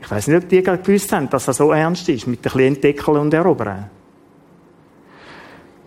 Ich 0.00 0.10
weiß 0.10 0.28
nicht, 0.28 0.42
ob 0.42 0.48
die 0.48 0.62
gewusst 0.62 1.12
haben, 1.12 1.28
dass 1.30 1.46
das 1.46 1.56
so 1.56 1.72
ernst 1.72 2.08
ist, 2.08 2.26
mit 2.26 2.44
den 2.44 2.52
kleinen 2.52 2.80
Deckeln 2.80 3.18
und 3.18 3.34
Erobern. 3.34 3.90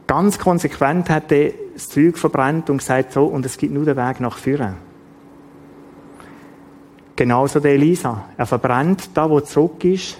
Ganz 0.07 0.37
konsequent 0.37 1.09
hat 1.09 1.31
er 1.31 1.64
das 1.75 1.89
Zeug 1.89 2.17
verbrannt 2.17 2.69
und 2.69 2.79
gesagt, 2.79 3.13
so, 3.13 3.25
und 3.25 3.45
es 3.45 3.57
gibt 3.57 3.73
nur 3.73 3.85
den 3.85 3.97
Weg 3.97 4.19
nach 4.21 4.38
vorne. 4.38 4.77
Genauso 7.15 7.59
der 7.59 7.73
Elisa. 7.73 8.25
Er 8.38 8.45
verbrennt 8.45 9.09
da, 9.13 9.29
wo 9.29 9.39
zurück 9.41 9.83
ist, 9.83 10.17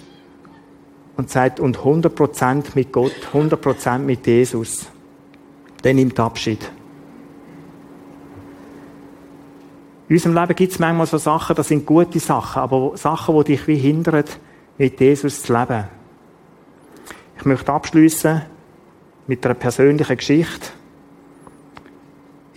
und 1.16 1.30
sagt, 1.30 1.60
und 1.60 1.78
100% 1.78 2.64
mit 2.74 2.92
Gott, 2.92 3.12
100% 3.32 3.98
mit 3.98 4.26
Jesus. 4.26 4.86
Der 5.82 5.94
nimmt 5.94 6.20
Abschied. 6.20 6.70
In 10.08 10.16
unserem 10.16 10.34
Leben 10.34 10.54
gibt 10.54 10.72
es 10.72 10.78
manchmal 10.78 11.06
so 11.06 11.18
Sachen, 11.18 11.56
das 11.56 11.68
sind 11.68 11.86
gute 11.86 12.20
Sachen, 12.20 12.62
aber 12.62 12.96
Sachen, 12.96 13.36
die 13.38 13.44
dich 13.44 13.66
wie 13.66 13.76
hindern, 13.76 14.24
mit 14.78 15.00
Jesus 15.00 15.42
zu 15.42 15.52
leben. 15.52 15.84
Ich 17.38 17.44
möchte 17.44 17.72
abschließen 17.72 18.42
mit 19.26 19.44
einer 19.44 19.54
persönlichen 19.54 20.16
Geschichte. 20.16 20.68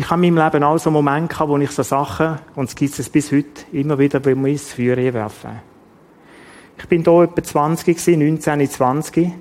Ich 0.09 0.11
habe 0.11 0.25
in 0.25 0.33
meinem 0.33 0.51
Leben 0.51 0.63
auch 0.63 0.79
so 0.79 0.89
Momente 0.89 1.35
gehabt, 1.35 1.51
wo 1.51 1.57
ich 1.59 1.69
so 1.69 1.83
Sachen, 1.83 2.39
und 2.55 2.67
es 2.67 2.75
gibt 2.75 2.97
es 2.97 3.09
bis 3.09 3.31
heute, 3.31 3.65
immer 3.71 3.99
wieder 3.99 4.19
bei 4.19 4.33
mir 4.33 4.53
ins 4.53 4.73
Feuer 4.73 4.97
werfen. 4.97 5.51
Ich 6.79 6.87
bin 6.87 7.03
hier 7.03 7.21
etwa 7.21 7.43
20 7.43 7.95
gewesen, 7.95 8.17
19, 8.17 8.67
20. 8.67 9.31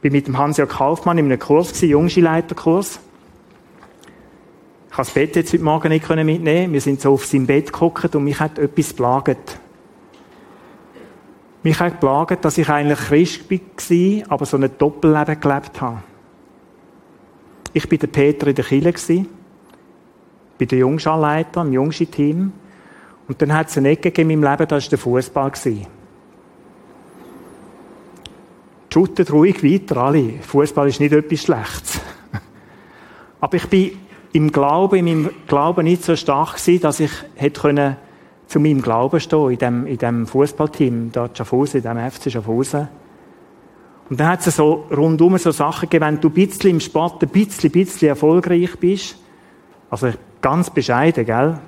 Bin 0.00 0.12
mit 0.12 0.28
dem 0.28 0.38
Hans-Jörg 0.38 0.70
Kaufmann 0.70 1.18
in 1.18 1.26
einem 1.26 1.38
Kurs 1.38 1.74
gewesen, 1.74 1.90
Jungskileiterkurs. 1.90 3.00
Ich 4.88 4.96
konnte 4.96 4.96
das 4.96 5.10
Bett 5.10 5.36
jetzt 5.36 5.52
heute 5.52 5.62
Morgen 5.62 5.88
nicht 5.90 6.08
mitnehmen. 6.08 6.72
Wir 6.72 6.80
sind 6.80 7.02
so 7.02 7.12
auf 7.12 7.26
seinem 7.26 7.46
Bett 7.46 7.70
geguckt 7.70 8.16
und 8.16 8.24
mich 8.24 8.40
hat 8.40 8.58
etwas 8.58 8.94
plagt. 8.94 9.58
Mich 11.62 11.78
hat 11.78 12.00
plagt, 12.00 12.42
dass 12.46 12.56
ich 12.56 12.70
eigentlich 12.70 12.98
Christ 12.98 13.50
war, 13.50 14.32
aber 14.32 14.46
so 14.46 14.56
ein 14.56 14.70
Doppelleben 14.78 15.38
gelebt 15.38 15.82
habe. 15.82 16.02
Ich 17.74 17.90
war 17.90 17.98
der 17.98 18.06
Peter 18.06 18.46
in 18.46 18.54
der 18.54 18.64
Kirche, 18.64 19.26
bin 20.58 20.68
der 20.68 20.78
Jungschalleiter 20.78 21.62
im 21.62 21.72
Jungschi-Team. 21.72 22.52
Und 23.28 23.42
dann 23.42 23.52
hat 23.52 23.68
es 23.68 23.78
eine 23.78 23.90
Ecke 23.90 24.08
in 24.08 24.28
meinem 24.28 24.42
Leben, 24.42 24.68
das 24.68 24.84
war 24.84 24.90
der 24.90 24.98
Fußball. 24.98 25.52
Shootet 28.92 29.30
ruhig 29.30 29.62
weiter, 29.62 29.98
alle. 29.98 30.40
Fußball 30.40 30.88
ist 30.88 31.00
nicht 31.00 31.12
etwas 31.12 31.42
Schlechtes. 31.42 32.00
Aber 33.40 33.56
ich 33.56 33.66
bin 33.68 33.90
im 34.32 34.50
Glauben, 34.50 34.96
in 34.96 35.04
meinem 35.04 35.30
Glauben 35.46 35.84
nicht 35.84 36.02
so 36.02 36.16
stark 36.16 36.56
gewesen, 36.56 36.80
dass 36.80 37.00
ich 37.00 37.10
hätte 37.34 37.60
können 37.60 37.96
zu 38.46 38.58
meinem 38.58 38.80
Glauben 38.80 39.20
stehen 39.20 39.50
in 39.50 39.58
dem, 39.58 39.86
in 39.86 39.98
dem 39.98 40.26
Fußballteam, 40.26 41.12
da 41.12 41.28
Schaffhausen, 41.32 41.82
in 41.82 41.82
dem 41.82 42.10
FC 42.10 42.30
Schaffhausen. 42.30 42.88
Und 44.08 44.20
dann 44.20 44.28
hat 44.28 44.46
es 44.46 44.56
so 44.56 44.86
rundum 44.90 45.36
so 45.36 45.50
Sachen 45.50 45.90
gegeben, 45.90 46.06
wenn 46.06 46.20
du 46.20 46.28
ein 46.28 46.34
bisschen 46.34 46.70
im 46.70 46.80
Sport 46.80 47.22
ein 47.22 47.28
bisschen, 47.28 47.70
bisschen 47.70 48.08
erfolgreich 48.08 48.78
bist, 48.78 49.18
also 49.90 50.12
ganz 50.40 50.70
bescheiden, 50.70 51.24
gell? 51.24 51.58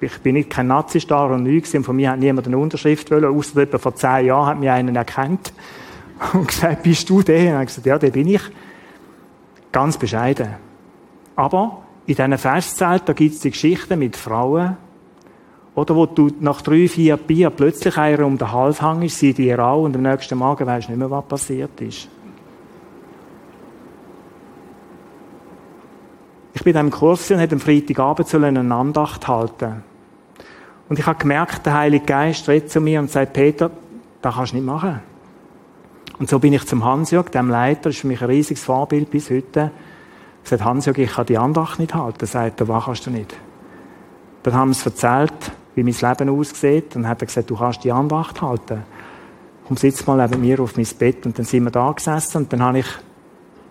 Ich 0.00 0.18
bin 0.20 0.34
nicht 0.34 0.50
kein 0.50 0.68
Nazi-Star 0.68 1.30
und 1.30 1.42
nichts, 1.42 1.76
von 1.82 1.94
mir 1.94 2.10
hat 2.10 2.18
niemand 2.18 2.46
eine 2.46 2.58
Unterschrift 2.58 3.10
wollen, 3.10 3.24
außer 3.24 3.58
etwa 3.58 3.78
vor 3.78 3.94
zehn 3.94 4.26
Jahren 4.26 4.46
hat 4.46 4.58
mir 4.58 4.72
einen 4.72 4.96
erkannt 4.96 5.52
und 6.32 6.48
gesagt, 6.48 6.82
bist 6.82 7.08
du 7.08 7.22
der? 7.22 7.56
Und 7.56 7.62
ich 7.62 7.66
gesagt, 7.68 7.86
ja, 7.86 7.98
der 7.98 8.10
bin 8.10 8.28
ich 8.28 8.42
Ganz 9.74 9.98
bescheiden. 9.98 10.50
Aber 11.34 11.82
in 12.06 12.14
diesen 12.14 12.38
Festzelt, 12.38 13.02
da 13.06 13.12
gibt 13.12 13.34
es 13.34 13.40
die 13.40 13.50
Geschichten 13.50 13.98
mit 13.98 14.14
Frauen, 14.14 14.76
oder 15.74 15.96
wo 15.96 16.06
du 16.06 16.30
nach 16.38 16.62
drei, 16.62 16.86
vier 16.86 17.16
Bier 17.16 17.50
plötzlich 17.50 17.98
einer 17.98 18.24
um 18.24 18.38
den 18.38 18.52
Hals 18.52 18.80
hängst, 18.80 19.18
sie 19.18 19.34
dir 19.34 19.58
auch 19.58 19.82
und 19.82 19.96
am 19.96 20.02
nächsten 20.02 20.38
Morgen 20.38 20.64
weißt 20.64 20.86
du 20.86 20.92
nicht 20.92 20.98
mehr, 21.00 21.10
was 21.10 21.24
passiert 21.24 21.80
ist. 21.80 22.08
Ich 26.54 26.62
bin 26.62 26.74
in 26.74 26.86
diesem 26.86 26.98
Kurs 26.98 27.30
und 27.30 27.38
hätte 27.38 27.56
am 27.56 27.60
Freitagabend 27.60 28.32
eine 28.32 28.74
Andacht 28.74 29.26
halten. 29.26 29.82
Und 30.88 30.98
ich 30.98 31.06
habe 31.06 31.18
gemerkt, 31.18 31.66
der 31.66 31.74
Heilige 31.74 32.06
Geist 32.06 32.48
redet 32.48 32.70
zu 32.70 32.80
mir 32.80 33.00
und 33.00 33.10
sagt, 33.10 33.32
Peter, 33.32 33.70
das 34.22 34.34
kannst 34.34 34.52
du 34.52 34.56
nicht 34.56 34.64
machen. 34.64 35.00
Und 36.18 36.30
so 36.30 36.38
bin 36.38 36.52
ich 36.52 36.64
zum 36.64 36.84
Hansjörg, 36.84 37.32
dem 37.32 37.50
Leiter, 37.50 37.84
das 37.84 37.94
ist 37.94 38.00
für 38.02 38.06
mich 38.06 38.22
ein 38.22 38.28
riesiges 38.28 38.62
Vorbild 38.62 39.10
bis 39.10 39.30
heute. 39.30 39.72
Ich 40.44 40.50
sagte, 40.50 40.64
Hansjörg, 40.64 40.98
ich 40.98 41.10
kann 41.10 41.26
die 41.26 41.38
Andacht 41.38 41.80
nicht 41.80 41.94
halten. 41.94 42.18
Er 42.20 42.26
sagt, 42.26 42.68
was 42.68 42.84
kannst 42.84 43.06
du 43.06 43.10
nicht? 43.10 43.34
Dann 44.44 44.54
haben 44.54 44.72
sie 44.74 44.86
erzählt, 44.86 45.32
wie 45.74 45.82
mein 45.82 45.94
Leben 45.94 46.28
aussieht. 46.28 46.94
Dann 46.94 47.08
hat 47.08 47.20
er 47.20 47.26
gesagt, 47.26 47.50
du 47.50 47.56
kannst 47.56 47.82
die 47.82 47.90
Andacht 47.90 48.40
halten. 48.42 48.84
Komm, 49.66 49.76
sitz 49.76 50.06
mal 50.06 50.24
neben 50.24 50.40
mir 50.40 50.60
auf 50.60 50.76
mein 50.76 50.86
Bett. 50.98 51.26
Und 51.26 51.36
dann 51.36 51.46
sind 51.46 51.64
wir 51.64 51.70
da 51.70 51.90
gesessen 51.90 52.38
und 52.38 52.52
dann 52.52 52.62
habe 52.62 52.80
ich 52.80 52.86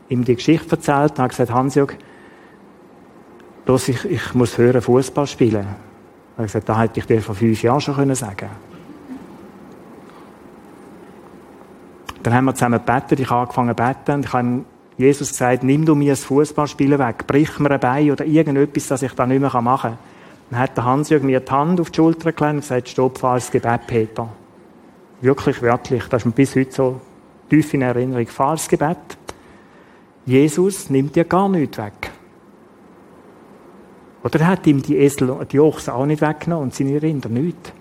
ihm 0.09 0.25
die 0.25 0.35
Geschichte 0.35 0.71
erzählt 0.71 1.11
und 1.11 1.19
habe 1.19 1.29
gesagt, 1.29 1.53
Hansjörg, 1.53 1.97
bloß 3.65 3.89
ich, 3.89 4.05
ich 4.05 4.33
muss 4.33 4.57
hören 4.57 4.81
Fußball 4.81 5.27
spielen. 5.27 5.65
Er 6.35 6.37
hat 6.37 6.45
gesagt, 6.45 6.69
das 6.69 6.77
hätte 6.77 6.99
ich 6.99 7.05
dir 7.05 7.21
vor 7.21 7.35
fünf 7.35 7.61
Jahren 7.61 7.81
schon 7.81 7.95
können 7.95 8.15
sagen 8.15 8.49
Dann 12.23 12.33
haben 12.33 12.45
wir 12.45 12.55
zusammen 12.55 12.79
gebetet, 12.85 13.19
ich 13.19 13.29
habe 13.29 13.41
angefangen 13.41 13.75
zu 13.75 13.83
beten 13.83 14.11
und 14.13 14.25
ich 14.25 14.33
habe 14.33 14.65
Jesus 14.97 15.29
gesagt, 15.29 15.63
nimm 15.63 15.85
du 15.85 15.95
mir 15.95 16.13
das 16.13 16.23
Fußballspielen 16.23 16.99
weg, 16.99 17.27
brich 17.27 17.59
mir 17.59 17.71
ein 17.71 17.79
Bein 17.79 18.11
oder 18.11 18.25
irgendetwas, 18.25 18.87
dass 18.87 19.01
ich 19.01 19.13
da 19.13 19.25
nicht 19.25 19.41
mehr 19.41 19.61
machen 19.61 19.91
kann. 19.91 19.97
Dann 20.49 20.59
hat 20.59 20.77
der 20.77 20.85
Hans-Jürgen 20.85 21.25
mir 21.25 21.39
die 21.39 21.51
Hand 21.51 21.81
auf 21.81 21.89
die 21.89 21.95
Schulter 21.95 22.31
gelegt 22.31 22.53
und 22.53 22.61
gesagt, 22.61 22.89
stopp, 22.89 23.17
falsches 23.17 23.51
Gebet, 23.51 23.87
Peter. 23.87 24.29
Wirklich 25.19 25.61
wörtlich, 25.61 26.03
das 26.05 26.21
ist 26.21 26.25
mir 26.25 26.31
bis 26.31 26.55
heute 26.55 26.71
so 26.71 27.01
tief 27.49 27.73
in 27.73 27.81
Erinnerung. 27.81 28.27
Falsches 28.27 28.69
Gebet. 28.69 28.97
Jesus 30.25 30.89
nimmt 30.89 31.15
dir 31.15 31.25
gar 31.25 31.49
nichts 31.49 31.77
weg. 31.77 32.12
Oder 34.23 34.39
er 34.39 34.47
hat 34.47 34.65
ihm 34.67 34.81
die 34.81 34.97
Esel 34.97 35.29
und 35.29 35.51
die 35.51 35.59
Ochsen 35.59 35.93
auch 35.93 36.05
nicht 36.05 36.21
weggenommen 36.21 36.65
und 36.65 36.73
seine 36.73 37.01
Rinder 37.01 37.29
nicht. 37.29 37.73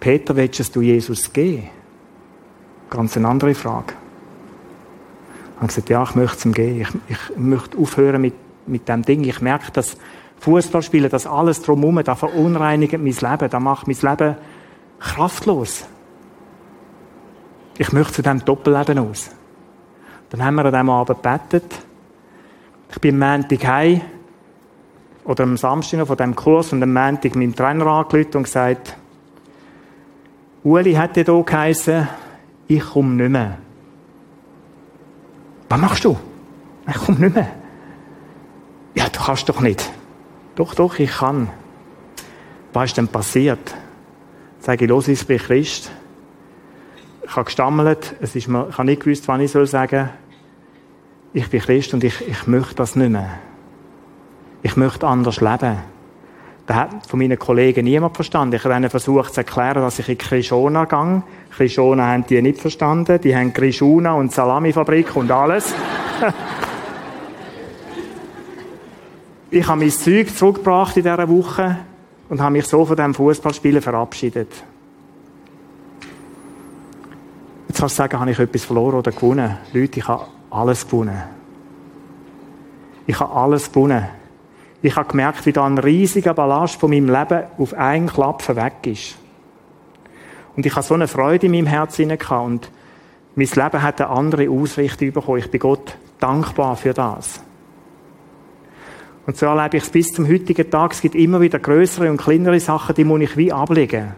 Peter, 0.00 0.34
willst 0.36 0.74
du 0.74 0.80
Jesus 0.80 1.32
geben? 1.32 1.68
Ganz 2.88 3.16
eine 3.16 3.28
andere 3.28 3.54
Frage. 3.54 3.92
Ich 5.54 5.56
habe 5.56 5.66
gesagt, 5.66 5.90
ja, 5.90 6.02
ich 6.04 6.14
möchte 6.14 6.38
es 6.38 6.44
ihm 6.44 6.54
geben. 6.54 6.80
Ich, 6.80 6.88
ich 7.08 7.36
möchte 7.36 7.76
aufhören 7.76 8.22
mit, 8.22 8.34
mit 8.66 8.88
dem 8.88 9.02
Ding. 9.02 9.24
Ich 9.24 9.40
merke, 9.40 9.70
dass 9.72 9.96
Fußballspielen, 10.40 11.10
das 11.10 11.26
alles 11.26 11.62
drumherum, 11.62 12.02
da 12.04 12.14
verunreinigt 12.14 12.92
mein 12.92 13.04
Leben, 13.04 13.50
da 13.50 13.60
macht 13.60 13.86
mein 13.86 13.96
Leben 14.00 14.36
kraftlos. 15.00 15.84
Ich 17.76 17.92
möchte 17.92 18.14
zu 18.14 18.22
diesem 18.22 18.44
Doppelleben 18.44 18.98
aus. 18.98 19.30
Dann 20.30 20.44
haben 20.44 20.54
wir 20.56 20.64
an 20.64 20.72
diesem 20.72 20.90
Abend 20.90 21.22
gebetet. 21.22 21.74
Ich 22.90 23.00
bin 23.00 23.22
am 23.22 23.40
Montag 23.40 23.66
heim, 23.66 24.00
oder 25.28 25.44
am 25.44 25.58
Samstag 25.58 25.98
noch 25.98 26.06
von 26.06 26.16
diesem 26.16 26.34
Kurs 26.34 26.72
und 26.72 26.82
am 26.82 26.94
Montag 26.94 27.36
meinem 27.36 27.54
Trainer 27.54 27.86
angerufen 27.86 28.38
und 28.38 28.42
gesagt, 28.44 28.96
Uli 30.64 30.94
hat 30.94 31.18
ja 31.18 31.22
hier 31.22 31.42
geheissen, 31.44 32.08
ich 32.66 32.80
komme 32.80 33.14
nicht 33.14 33.30
mehr. 33.30 33.58
Was 35.68 35.80
machst 35.80 36.04
du? 36.04 36.16
Ich 36.88 36.94
komme 36.94 37.18
nicht 37.18 37.34
mehr. 37.34 37.50
Ja, 38.94 39.04
du 39.10 39.20
kannst 39.20 39.46
doch 39.50 39.60
nicht. 39.60 39.90
Doch, 40.56 40.74
doch, 40.74 40.98
ich 40.98 41.10
kann. 41.10 41.50
Was 42.72 42.86
ist 42.86 42.96
denn 42.96 43.08
passiert? 43.08 43.74
Sage 44.60 44.86
ich, 44.86 44.90
los, 44.90 45.08
ich 45.08 45.26
bin 45.26 45.38
Christ. 45.38 45.90
Ich 47.22 47.36
habe 47.36 47.44
gestammelt, 47.44 48.16
es 48.22 48.34
ist 48.34 48.48
mir, 48.48 48.68
ich 48.70 48.78
habe 48.78 48.86
nicht 48.86 49.02
gewusst, 49.02 49.28
wann 49.28 49.42
ich 49.42 49.50
soll 49.50 49.66
sagen. 49.66 50.08
Ich 51.34 51.50
bin 51.50 51.60
Christ 51.60 51.92
und 51.92 52.02
ich, 52.02 52.26
ich 52.26 52.46
möchte 52.46 52.76
das 52.76 52.96
nicht 52.96 53.10
mehr. 53.10 53.38
Ich 54.62 54.76
möchte 54.76 55.06
anders 55.06 55.40
leben. 55.40 55.78
Das 56.66 56.76
hat 56.76 57.06
von 57.06 57.18
meinen 57.18 57.38
Kollegen 57.38 57.84
niemand 57.84 58.14
verstanden. 58.14 58.56
Ich 58.56 58.64
habe 58.64 58.74
ihnen 58.74 58.90
versucht 58.90 59.32
zu 59.32 59.40
erklären, 59.40 59.80
dass 59.80 59.98
ich 60.00 60.08
in 60.10 60.18
Krishona 60.18 60.84
gehe. 60.84 61.22
Krishona 61.56 62.08
haben 62.08 62.26
die 62.26 62.42
nicht 62.42 62.60
verstanden. 62.60 63.18
Die 63.22 63.34
haben 63.34 63.54
Krishuna 63.54 64.12
und 64.12 64.32
Salamifabrik 64.32 65.16
und 65.16 65.30
alles. 65.30 65.72
ich 69.50 69.66
habe 69.66 69.80
mein 69.80 69.90
Zeug 69.90 70.28
zurückgebracht 70.36 70.96
in 70.98 71.04
dieser 71.04 71.26
Woche 71.28 71.78
und 72.28 72.40
habe 72.40 72.52
mich 72.52 72.66
so 72.66 72.84
von 72.84 72.96
diesem 72.96 73.14
Fußballspielen 73.14 73.80
verabschiedet. 73.80 74.52
Jetzt 77.68 77.78
kannst 77.78 77.98
du 77.98 78.02
sagen, 78.02 78.20
habe 78.20 78.30
ich 78.30 78.38
etwas 78.38 78.64
verloren 78.64 78.96
oder 78.96 79.12
gewonnen? 79.12 79.56
Leute, 79.72 80.00
ich 80.00 80.08
habe 80.08 80.26
alles 80.50 80.86
gewonnen. 80.86 81.22
Ich 83.06 83.18
habe 83.18 83.32
alles 83.32 83.72
gewonnen. 83.72 84.17
Ich 84.80 84.94
habe 84.94 85.08
gemerkt, 85.08 85.44
wie 85.44 85.52
da 85.52 85.66
ein 85.66 85.78
riesiger 85.78 86.34
Ballast 86.34 86.78
von 86.78 86.90
meinem 86.90 87.08
Leben 87.08 87.44
auf 87.58 87.74
einen 87.74 88.06
Klapp 88.06 88.48
weg 88.54 88.86
ist. 88.86 89.16
Und 90.54 90.66
ich 90.66 90.74
habe 90.74 90.84
so 90.84 90.94
eine 90.94 91.08
Freude 91.08 91.46
in 91.46 91.52
meinem 91.52 91.66
Herzen 91.66 92.08
gehabt 92.08 92.46
und 92.46 92.70
mein 93.34 93.46
Leben 93.46 93.82
hat 93.82 94.00
eine 94.00 94.10
andere 94.10 94.50
Ausrichtung 94.50 95.12
bekommen. 95.12 95.38
Ich 95.38 95.50
bin 95.50 95.60
Gott 95.60 95.96
dankbar 96.20 96.76
für 96.76 96.94
das. 96.94 97.40
Und 99.26 99.36
so 99.36 99.46
erlebe 99.46 99.76
ich 99.76 99.82
es 99.82 99.90
bis 99.90 100.12
zum 100.12 100.28
heutigen 100.28 100.70
Tag. 100.70 100.92
Es 100.92 101.00
gibt 101.00 101.14
immer 101.14 101.40
wieder 101.40 101.58
größere 101.58 102.10
und 102.10 102.16
kleinere 102.16 102.58
Sachen, 102.60 102.94
die 102.94 103.04
muss 103.04 103.20
ich 103.20 103.36
wie 103.36 103.52
ablegen. 103.52 104.14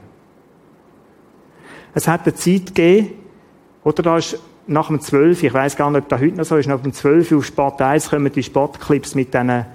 Es 1.94 2.06
hat 2.06 2.22
eine 2.22 2.34
Zeit 2.34 2.66
gegeben, 2.66 3.10
oder 3.82 4.02
da 4.02 4.18
ist 4.18 4.38
nach 4.66 4.86
dem 4.86 5.00
12, 5.00 5.42
ich 5.42 5.52
weiß 5.52 5.76
gar 5.76 5.90
nicht, 5.90 6.02
ob 6.02 6.08
das 6.08 6.20
heute 6.20 6.36
noch 6.36 6.44
so 6.44 6.56
ist, 6.56 6.68
nach 6.68 6.80
dem 6.80 6.92
12 6.92 7.32
auf 7.32 7.44
Sport 7.44 7.82
1 7.82 8.10
kommen 8.10 8.30
die 8.32 8.42
Sportclips 8.42 9.14
mit 9.14 9.34
diesen 9.34 9.66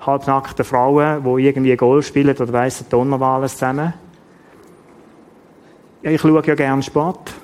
halbnackten 0.00 0.64
Frauen, 0.64 1.24
die 1.24 1.44
irgendwie 1.44 1.76
Golf 1.76 2.06
spielen 2.06 2.36
oder 2.36 2.52
weissen 2.52 2.86
Donnerwahlen 2.88 3.48
zusammen. 3.48 3.94
Ja, 6.02 6.10
ich 6.10 6.20
schaue 6.20 6.42
ja 6.44 6.54
gerne 6.54 6.82
Sport. 6.82 7.34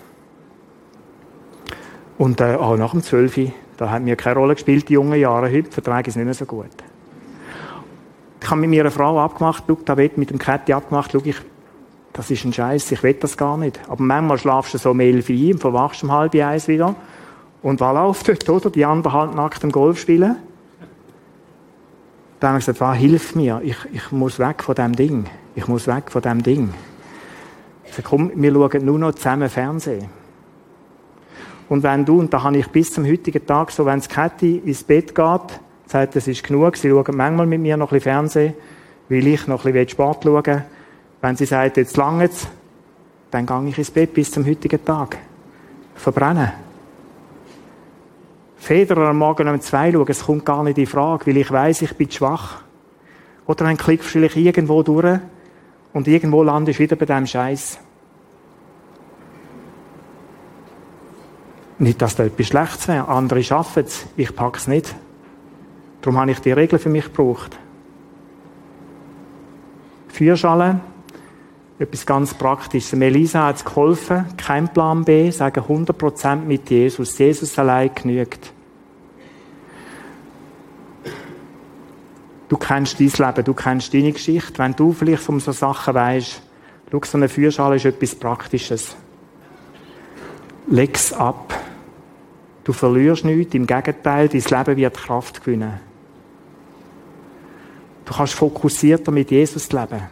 Und 2.18 2.40
äh, 2.40 2.54
auch 2.54 2.76
nach 2.76 2.92
dem 2.92 3.02
12, 3.02 3.52
da 3.76 3.90
hat 3.90 4.02
mir 4.02 4.16
keine 4.16 4.36
Rolle 4.36 4.54
gespielt, 4.54 4.88
die 4.88 4.92
jungen 4.92 5.18
Jahre. 5.18 5.50
Heute 5.50 5.70
vertrage 5.70 6.02
ich 6.02 6.08
es 6.08 6.16
nicht 6.16 6.24
mehr 6.24 6.34
so 6.34 6.44
gut. 6.44 6.70
Ich 8.40 8.50
habe 8.50 8.60
mit 8.60 8.70
meiner 8.70 8.90
Frau 8.90 9.18
abgemacht, 9.20 9.64
schau, 9.66 9.78
da 9.84 9.96
wird 9.96 10.18
mit 10.18 10.30
dem 10.30 10.38
Kätti 10.38 10.72
abgemacht, 10.72 11.12
schau, 11.12 11.20
ich, 11.24 11.36
das 12.12 12.30
ist 12.30 12.44
ein 12.44 12.52
Scheiß, 12.52 12.92
ich 12.92 13.02
will 13.02 13.14
das 13.14 13.36
gar 13.36 13.56
nicht. 13.56 13.80
Aber 13.88 14.02
manchmal 14.02 14.38
schlafst 14.38 14.74
du 14.74 14.78
so 14.78 14.90
um 14.90 15.00
elf 15.00 15.28
ein 15.30 15.52
und 15.52 15.58
verwachst 15.58 16.04
um 16.04 16.12
halb 16.12 16.34
eins 16.34 16.68
wieder. 16.68 16.94
Und 17.62 17.80
was 17.80 17.94
läuft 17.94 18.28
dort, 18.28 18.48
oder? 18.48 18.70
Die 18.70 18.84
anderen 18.84 19.12
halt 19.12 19.34
nackt 19.34 19.64
im 19.64 19.72
Golf 19.72 19.98
spielen. 19.98 20.36
Dann 22.42 22.48
habe 22.48 22.58
ich 22.58 22.66
gesagt, 22.66 22.80
was 22.80 22.98
hilft 22.98 23.36
mir? 23.36 23.60
Ich, 23.62 23.76
ich 23.92 24.10
muss 24.10 24.40
weg 24.40 24.64
von 24.64 24.74
dem 24.74 24.96
Ding. 24.96 25.26
Ich 25.54 25.68
muss 25.68 25.86
weg 25.86 26.10
von 26.10 26.20
dem 26.20 26.42
Ding. 26.42 26.74
Ich 27.84 27.92
sage, 27.92 28.02
komm, 28.02 28.32
wir 28.34 28.52
schauen 28.52 28.84
nur 28.84 28.98
noch 28.98 29.12
zusammen 29.12 29.48
Fernsehen. 29.48 30.08
Und 31.68 31.84
wenn 31.84 32.04
du, 32.04 32.18
und 32.18 32.34
da 32.34 32.42
habe 32.42 32.56
ich 32.56 32.66
bis 32.66 32.90
zum 32.90 33.06
heutigen 33.06 33.46
Tag 33.46 33.70
so, 33.70 33.86
wenn 33.86 34.00
das 34.00 34.08
Kätti 34.08 34.56
ins 34.56 34.82
Bett 34.82 35.14
geht, 35.14 35.60
sagt, 35.86 36.16
es 36.16 36.26
ist 36.26 36.42
genug, 36.42 36.76
sie 36.76 36.90
schauen 36.90 37.16
manchmal 37.16 37.46
mit 37.46 37.60
mir 37.60 37.76
noch 37.76 37.92
ein 37.92 37.98
bisschen 37.98 38.12
Fernsehen, 38.12 38.54
weil 39.08 39.24
ich 39.24 39.46
noch 39.46 39.64
ein 39.64 39.72
bisschen 39.72 39.90
Sport 39.90 40.24
schauen 40.24 40.64
Wenn 41.20 41.36
sie 41.36 41.46
sagt, 41.46 41.76
jetzt 41.76 41.96
lange 41.96 42.28
dann 43.30 43.46
gehe 43.46 43.68
ich 43.68 43.78
ins 43.78 43.92
Bett 43.92 44.12
bis 44.12 44.32
zum 44.32 44.44
heutigen 44.44 44.84
Tag. 44.84 45.16
Verbrennen. 45.94 46.50
Federer 48.62 49.08
am 49.08 49.18
Morgen 49.18 49.48
um 49.48 49.60
zwei 49.60 49.90
schauen, 49.90 50.06
es 50.06 50.24
kommt 50.24 50.44
gar 50.44 50.62
nicht 50.62 50.78
in 50.78 50.86
Frage, 50.86 51.26
weil 51.26 51.36
ich 51.36 51.50
weiß, 51.50 51.82
ich 51.82 51.96
bin 51.96 52.08
schwach. 52.08 52.62
Oder 53.44 53.64
dann 53.64 53.76
klickst 53.76 54.06
du 54.06 54.12
vielleicht 54.12 54.36
irgendwo 54.36 54.84
durch 54.84 55.18
und 55.92 56.06
irgendwo 56.06 56.44
landest 56.44 56.78
du 56.78 56.84
wieder 56.84 56.94
bei 56.94 57.06
diesem 57.06 57.26
Scheiß. 57.26 57.80
Nicht, 61.80 62.00
dass 62.00 62.14
da 62.14 62.22
etwas 62.22 62.46
Schlechtes 62.46 62.86
wäre. 62.86 63.08
Andere 63.08 63.42
schaffen 63.42 63.84
es. 63.84 64.06
Ich 64.16 64.32
packe 64.32 64.58
es 64.58 64.68
nicht. 64.68 64.94
Darum 66.00 66.20
habe 66.20 66.30
ich 66.30 66.38
die 66.38 66.52
Regeln 66.52 66.80
für 66.80 66.88
mich 66.88 67.06
gebraucht. 67.06 67.58
Feuerschale, 70.06 70.78
etwas 71.78 72.06
ganz 72.06 72.34
Praktisches. 72.34 72.92
Melisa 72.92 73.46
hat 73.46 73.56
es 73.56 73.64
geholfen, 73.64 74.26
kein 74.36 74.72
Plan 74.72 75.04
B, 75.04 75.30
sagen 75.30 75.60
100% 75.60 76.36
mit 76.36 76.70
Jesus. 76.70 77.18
Jesus 77.18 77.58
allein 77.58 77.90
genügt. 77.94 78.52
Du 82.48 82.58
kennst 82.58 83.00
dein 83.00 83.08
Leben, 83.08 83.44
du 83.44 83.54
kennst 83.54 83.94
deine 83.94 84.12
Geschichte. 84.12 84.58
Wenn 84.58 84.76
du 84.76 84.92
vielleicht 84.92 85.22
von 85.22 85.40
so 85.40 85.52
Sachen 85.52 85.94
weißt, 85.94 86.42
schau, 86.90 87.00
so 87.02 87.16
eine 87.16 87.28
Feuerschale 87.28 87.76
ist 87.76 87.86
etwas 87.86 88.14
Praktisches. 88.14 88.94
Leg's 90.68 91.12
ab. 91.12 91.58
Du 92.64 92.72
verlierst 92.72 93.24
nichts, 93.24 93.54
im 93.54 93.66
Gegenteil, 93.66 94.28
dein 94.28 94.40
Leben 94.40 94.76
wird 94.76 94.96
Kraft 94.96 95.42
gewinnen. 95.42 95.80
Du 98.04 98.12
kannst 98.12 98.34
fokussierter 98.34 99.10
mit 99.10 99.30
Jesus 99.30 99.72
leben. 99.72 100.02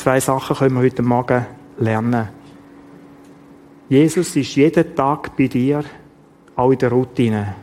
Zwei 0.00 0.18
Sachen 0.18 0.56
können 0.56 0.76
wir 0.76 0.82
heute 0.82 1.02
Morgen 1.02 1.44
lernen. 1.76 2.30
Jesus 3.90 4.34
ist 4.34 4.56
jeden 4.56 4.96
Tag 4.96 5.36
bei 5.36 5.46
dir, 5.46 5.84
auch 6.56 6.70
in 6.70 6.78
der 6.78 6.88
Routine. 6.90 7.54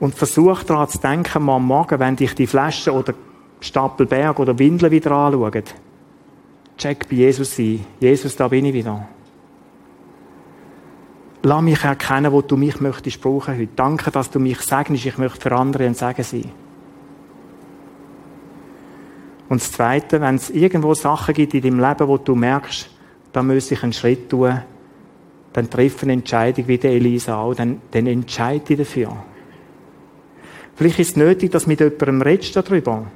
Und 0.00 0.16
versuch 0.16 0.64
daran 0.64 0.88
zu 0.88 0.98
denken, 0.98 1.44
mal 1.44 1.54
am 1.54 1.64
Morgen, 1.64 2.00
wenn 2.00 2.16
dich 2.16 2.34
die 2.34 2.48
Flaschen 2.48 2.92
oder 2.92 3.14
Stapelberg 3.60 4.40
oder 4.40 4.58
Windeln 4.58 4.90
wieder 4.90 5.12
anschauen. 5.12 5.62
Check 6.76 7.08
bei 7.08 7.14
Jesus 7.14 7.56
ein. 7.60 7.86
Jesus, 8.00 8.34
da 8.34 8.48
bin 8.48 8.64
ich 8.64 8.74
wieder. 8.74 9.06
Lass 11.44 11.62
mich 11.62 11.84
erkennen, 11.84 12.32
wo 12.32 12.42
du 12.42 12.56
mich 12.56 12.80
möchtest 12.80 13.20
brauchen 13.20 13.56
heute. 13.56 13.70
Danke, 13.76 14.10
dass 14.10 14.28
du 14.28 14.40
mich 14.40 14.60
segnest. 14.62 15.06
Ich 15.06 15.18
möchte 15.18 15.40
für 15.40 15.52
andere 15.52 15.84
ein 15.84 15.94
Segen 15.94 16.24
sein. 16.24 16.50
Und 19.48 19.60
das 19.60 19.72
Zweite, 19.72 20.20
wenn 20.20 20.34
es 20.34 20.50
irgendwo 20.50 20.94
Sachen 20.94 21.34
gibt 21.34 21.54
in 21.54 21.62
deinem 21.62 21.80
Leben, 21.80 22.08
wo 22.08 22.18
du 22.18 22.34
merkst, 22.34 22.90
da 23.32 23.42
muss 23.42 23.70
ich 23.70 23.82
einen 23.82 23.92
Schritt 23.92 24.28
tun, 24.28 24.60
dann 25.52 25.70
triff 25.70 26.02
eine 26.02 26.12
Entscheidung 26.12 26.68
wie 26.68 26.78
der 26.78 26.92
Elisa 26.92 27.40
auch, 27.40 27.54
dann, 27.54 27.80
dann 27.90 28.06
entscheide 28.06 28.74
ich 28.74 28.78
dafür. 28.78 29.16
Vielleicht 30.76 30.98
ist 31.00 31.10
es 31.10 31.16
nötig, 31.16 31.50
dass 31.50 31.66
mit 31.66 31.80
jemandem 31.80 32.22
redest 32.22 32.54
darüber. 32.54 33.06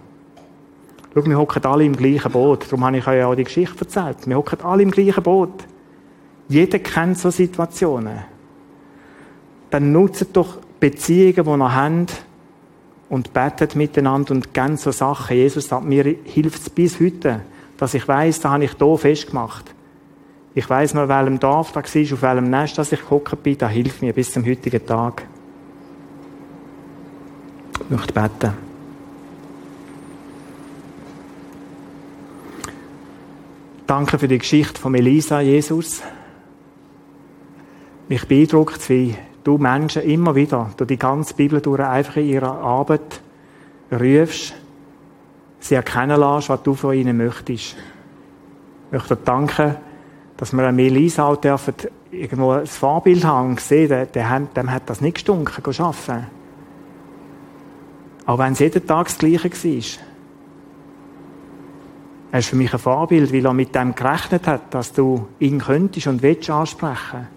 Schau, 1.14 1.26
wir 1.26 1.38
hocken 1.38 1.64
alle 1.64 1.84
im 1.84 1.94
gleichen 1.94 2.32
Boot. 2.32 2.64
Darum 2.64 2.84
habe 2.84 2.96
ich 2.96 3.06
euch 3.06 3.22
auch 3.22 3.34
die 3.34 3.44
Geschichte 3.44 3.80
erzählt. 3.80 4.26
Wir 4.26 4.36
hocken 4.36 4.60
alle 4.62 4.82
im 4.82 4.90
gleichen 4.90 5.22
Boot. 5.22 5.64
Jeder 6.48 6.78
kennt 6.78 7.18
so 7.18 7.30
Situationen. 7.30 8.18
Dann 9.70 9.92
nutzt 9.92 10.26
doch 10.32 10.58
Beziehungen, 10.80 11.44
die 11.44 11.50
ihr 11.50 11.74
habt, 11.74 12.24
und 13.12 13.34
betet 13.34 13.76
miteinander 13.76 14.30
und 14.30 14.54
kennt 14.54 14.80
so 14.80 14.90
Sachen. 14.90 15.36
Jesus 15.36 15.68
sagt 15.68 15.84
mir, 15.84 16.16
hilft 16.24 16.62
es 16.62 16.70
bis 16.70 16.98
heute, 16.98 17.42
dass 17.76 17.92
ich 17.92 18.08
weiß, 18.08 18.40
da 18.40 18.52
habe 18.52 18.64
ich 18.64 18.72
hier 18.78 18.96
festgemacht. 18.96 19.66
Ich 20.54 20.68
weiß 20.68 20.94
noch, 20.94 21.08
welchem 21.08 21.38
Dorf 21.38 21.72
da 21.72 21.82
war, 21.82 21.82
auf 21.84 22.22
welchem 22.22 22.48
Nest 22.48 22.78
dass 22.78 22.90
ich 22.90 23.00
geguckt 23.00 23.42
bin, 23.42 23.58
da 23.58 23.68
hilft 23.68 24.00
mir 24.00 24.14
bis 24.14 24.32
zum 24.32 24.46
heutigen 24.46 24.86
Tag. 24.86 25.26
Ich 27.80 27.90
möchte 27.90 28.14
beten. 28.14 28.54
Danke 33.86 34.18
für 34.18 34.28
die 34.28 34.38
Geschichte 34.38 34.80
von 34.80 34.94
Elisa, 34.94 35.42
Jesus. 35.42 36.00
Mich 38.08 38.26
beeindruckt, 38.26 38.88
wie 38.88 39.14
du 39.44 39.58
Menschen 39.58 40.02
immer 40.02 40.34
wieder 40.34 40.70
durch 40.76 40.88
die 40.88 40.98
ganze 40.98 41.34
Bibel 41.34 41.60
durch 41.60 41.80
einfach 41.80 42.16
in 42.16 42.26
ihrer 42.26 42.58
Arbeit 42.58 43.20
rufst, 43.90 44.54
sie 45.60 45.74
erkennen 45.74 46.18
lässt, 46.18 46.48
was 46.48 46.62
du 46.62 46.74
von 46.74 46.94
ihnen 46.94 47.16
möchtest. 47.16 47.76
Ich 48.86 48.92
möchte 48.92 49.16
dir 49.16 49.22
danken, 49.24 49.76
dass 50.36 50.52
wir 50.52 50.66
eine 50.66 50.82
Elisa 50.82 51.26
auch 51.26 51.36
dürfen, 51.36 51.74
irgendwo 52.10 52.52
ein 52.52 52.66
Vorbild 52.66 53.24
haben 53.24 53.50
und 53.50 53.60
sehen, 53.60 53.88
der, 53.88 54.06
der, 54.06 54.40
dem 54.40 54.70
hat 54.70 54.82
das 54.86 55.00
nicht 55.00 55.14
gestunken, 55.14 55.64
arbeiten. 55.64 56.26
Auch 58.26 58.38
wenn 58.38 58.52
es 58.52 58.58
jeden 58.58 58.86
Tag 58.86 59.06
das 59.06 59.18
Gleiche 59.18 59.50
war. 59.50 60.02
Er 62.32 62.38
ist 62.38 62.48
für 62.48 62.56
mich 62.56 62.72
ein 62.72 62.78
Vorbild, 62.78 63.32
weil 63.32 63.44
er 63.44 63.52
mit 63.52 63.74
dem 63.74 63.94
gerechnet 63.94 64.46
hat, 64.46 64.72
dass 64.72 64.92
du 64.92 65.28
ihn 65.38 65.58
könntest 65.58 66.06
und 66.06 66.22
willst 66.22 66.48
ansprechen. 66.48 67.28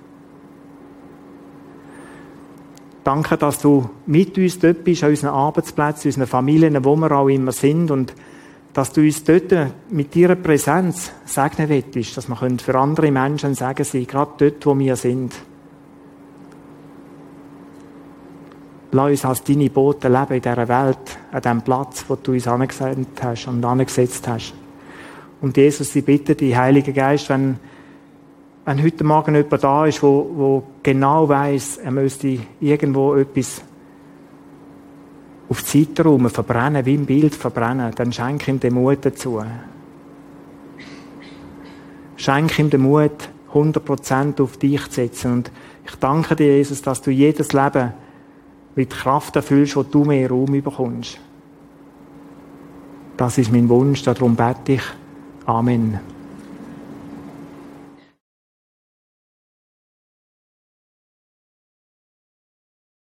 Danke, 3.05 3.37
dass 3.37 3.59
du 3.59 3.87
mit 4.07 4.35
uns 4.35 4.57
dort 4.57 4.83
bist, 4.83 5.03
an 5.03 5.11
unseren 5.11 5.29
Arbeitsplätzen, 5.29 6.09
unseren 6.09 6.25
Familien, 6.25 6.83
wo 6.83 6.95
wir 6.95 7.11
auch 7.11 7.27
immer 7.27 7.51
sind 7.51 7.91
und 7.91 8.15
dass 8.73 8.93
du 8.93 9.01
uns 9.01 9.23
dort 9.23 9.53
mit 9.91 10.15
deiner 10.15 10.33
Präsenz 10.33 11.11
segnen 11.23 11.69
willst, 11.69 12.17
dass 12.17 12.27
wir 12.27 12.35
für 12.35 12.79
andere 12.79 13.11
Menschen 13.11 13.53
sagen 13.53 13.83
sein, 13.83 14.07
gerade 14.07 14.31
dort, 14.39 14.65
wo 14.65 14.77
wir 14.79 14.95
sind. 14.95 15.35
Lass 18.91 19.11
uns 19.11 19.25
als 19.25 19.43
deine 19.43 19.69
Boten 19.69 20.11
leben 20.11 20.33
in 20.33 20.41
dieser 20.41 20.67
Welt, 20.67 21.19
an 21.31 21.41
dem 21.43 21.61
Platz, 21.61 22.05
wo 22.07 22.15
du 22.15 22.31
uns 22.31 22.47
angesetzt 22.47 23.21
hast 23.21 23.47
und 23.47 23.63
angesetzt 23.63 24.27
hast. 24.27 24.55
Und 25.41 25.55
Jesus, 25.57 25.95
ich 25.95 26.03
bitte 26.03 26.33
dich, 26.33 26.55
Heiliger 26.55 26.91
Geist, 26.91 27.29
wenn, 27.29 27.59
wenn 28.65 28.83
heute 28.83 29.03
Morgen 29.03 29.35
jemand 29.35 29.63
da 29.63 29.85
ist, 29.85 30.01
wo, 30.01 30.29
wo 30.33 30.63
genau 30.81 31.29
weiß, 31.29 31.77
er 31.77 31.91
müsste 31.91 32.39
irgendwo 32.59 33.15
etwas 33.15 33.61
auf 35.47 35.61
die 35.61 35.83
Seite 35.83 36.03
rum 36.03 36.27
verbrennen, 36.29 36.83
wie 36.85 36.95
im 36.95 37.05
Bild 37.05 37.35
verbrennen, 37.35 37.93
dann 37.95 38.11
schenk 38.11 38.47
ihm 38.47 38.59
den 38.59 38.73
Mut 38.73 38.99
dazu. 39.03 39.43
Schenk 42.15 42.57
ihm 42.57 42.71
den 42.71 42.81
Mut, 42.81 43.29
100% 43.53 44.41
auf 44.41 44.57
dich 44.57 44.83
zu 44.85 44.91
setzen. 44.91 45.31
Und 45.33 45.51
ich 45.85 45.95
danke 45.97 46.35
dir, 46.35 46.57
Jesus, 46.57 46.81
dass 46.81 47.03
du 47.03 47.11
jedes 47.11 47.53
Leben 47.53 47.93
mit 48.75 48.89
Kraft 48.89 49.35
erfüllst, 49.35 49.75
wo 49.75 49.83
du 49.83 50.03
mehr 50.03 50.29
Raum 50.29 50.51
bekommst. 50.51 51.19
Das 53.15 53.37
ist 53.37 53.51
mein 53.51 53.69
Wunsch, 53.69 54.01
darum 54.03 54.35
bete 54.35 54.73
ich. 54.73 54.83
Amen. 55.45 56.14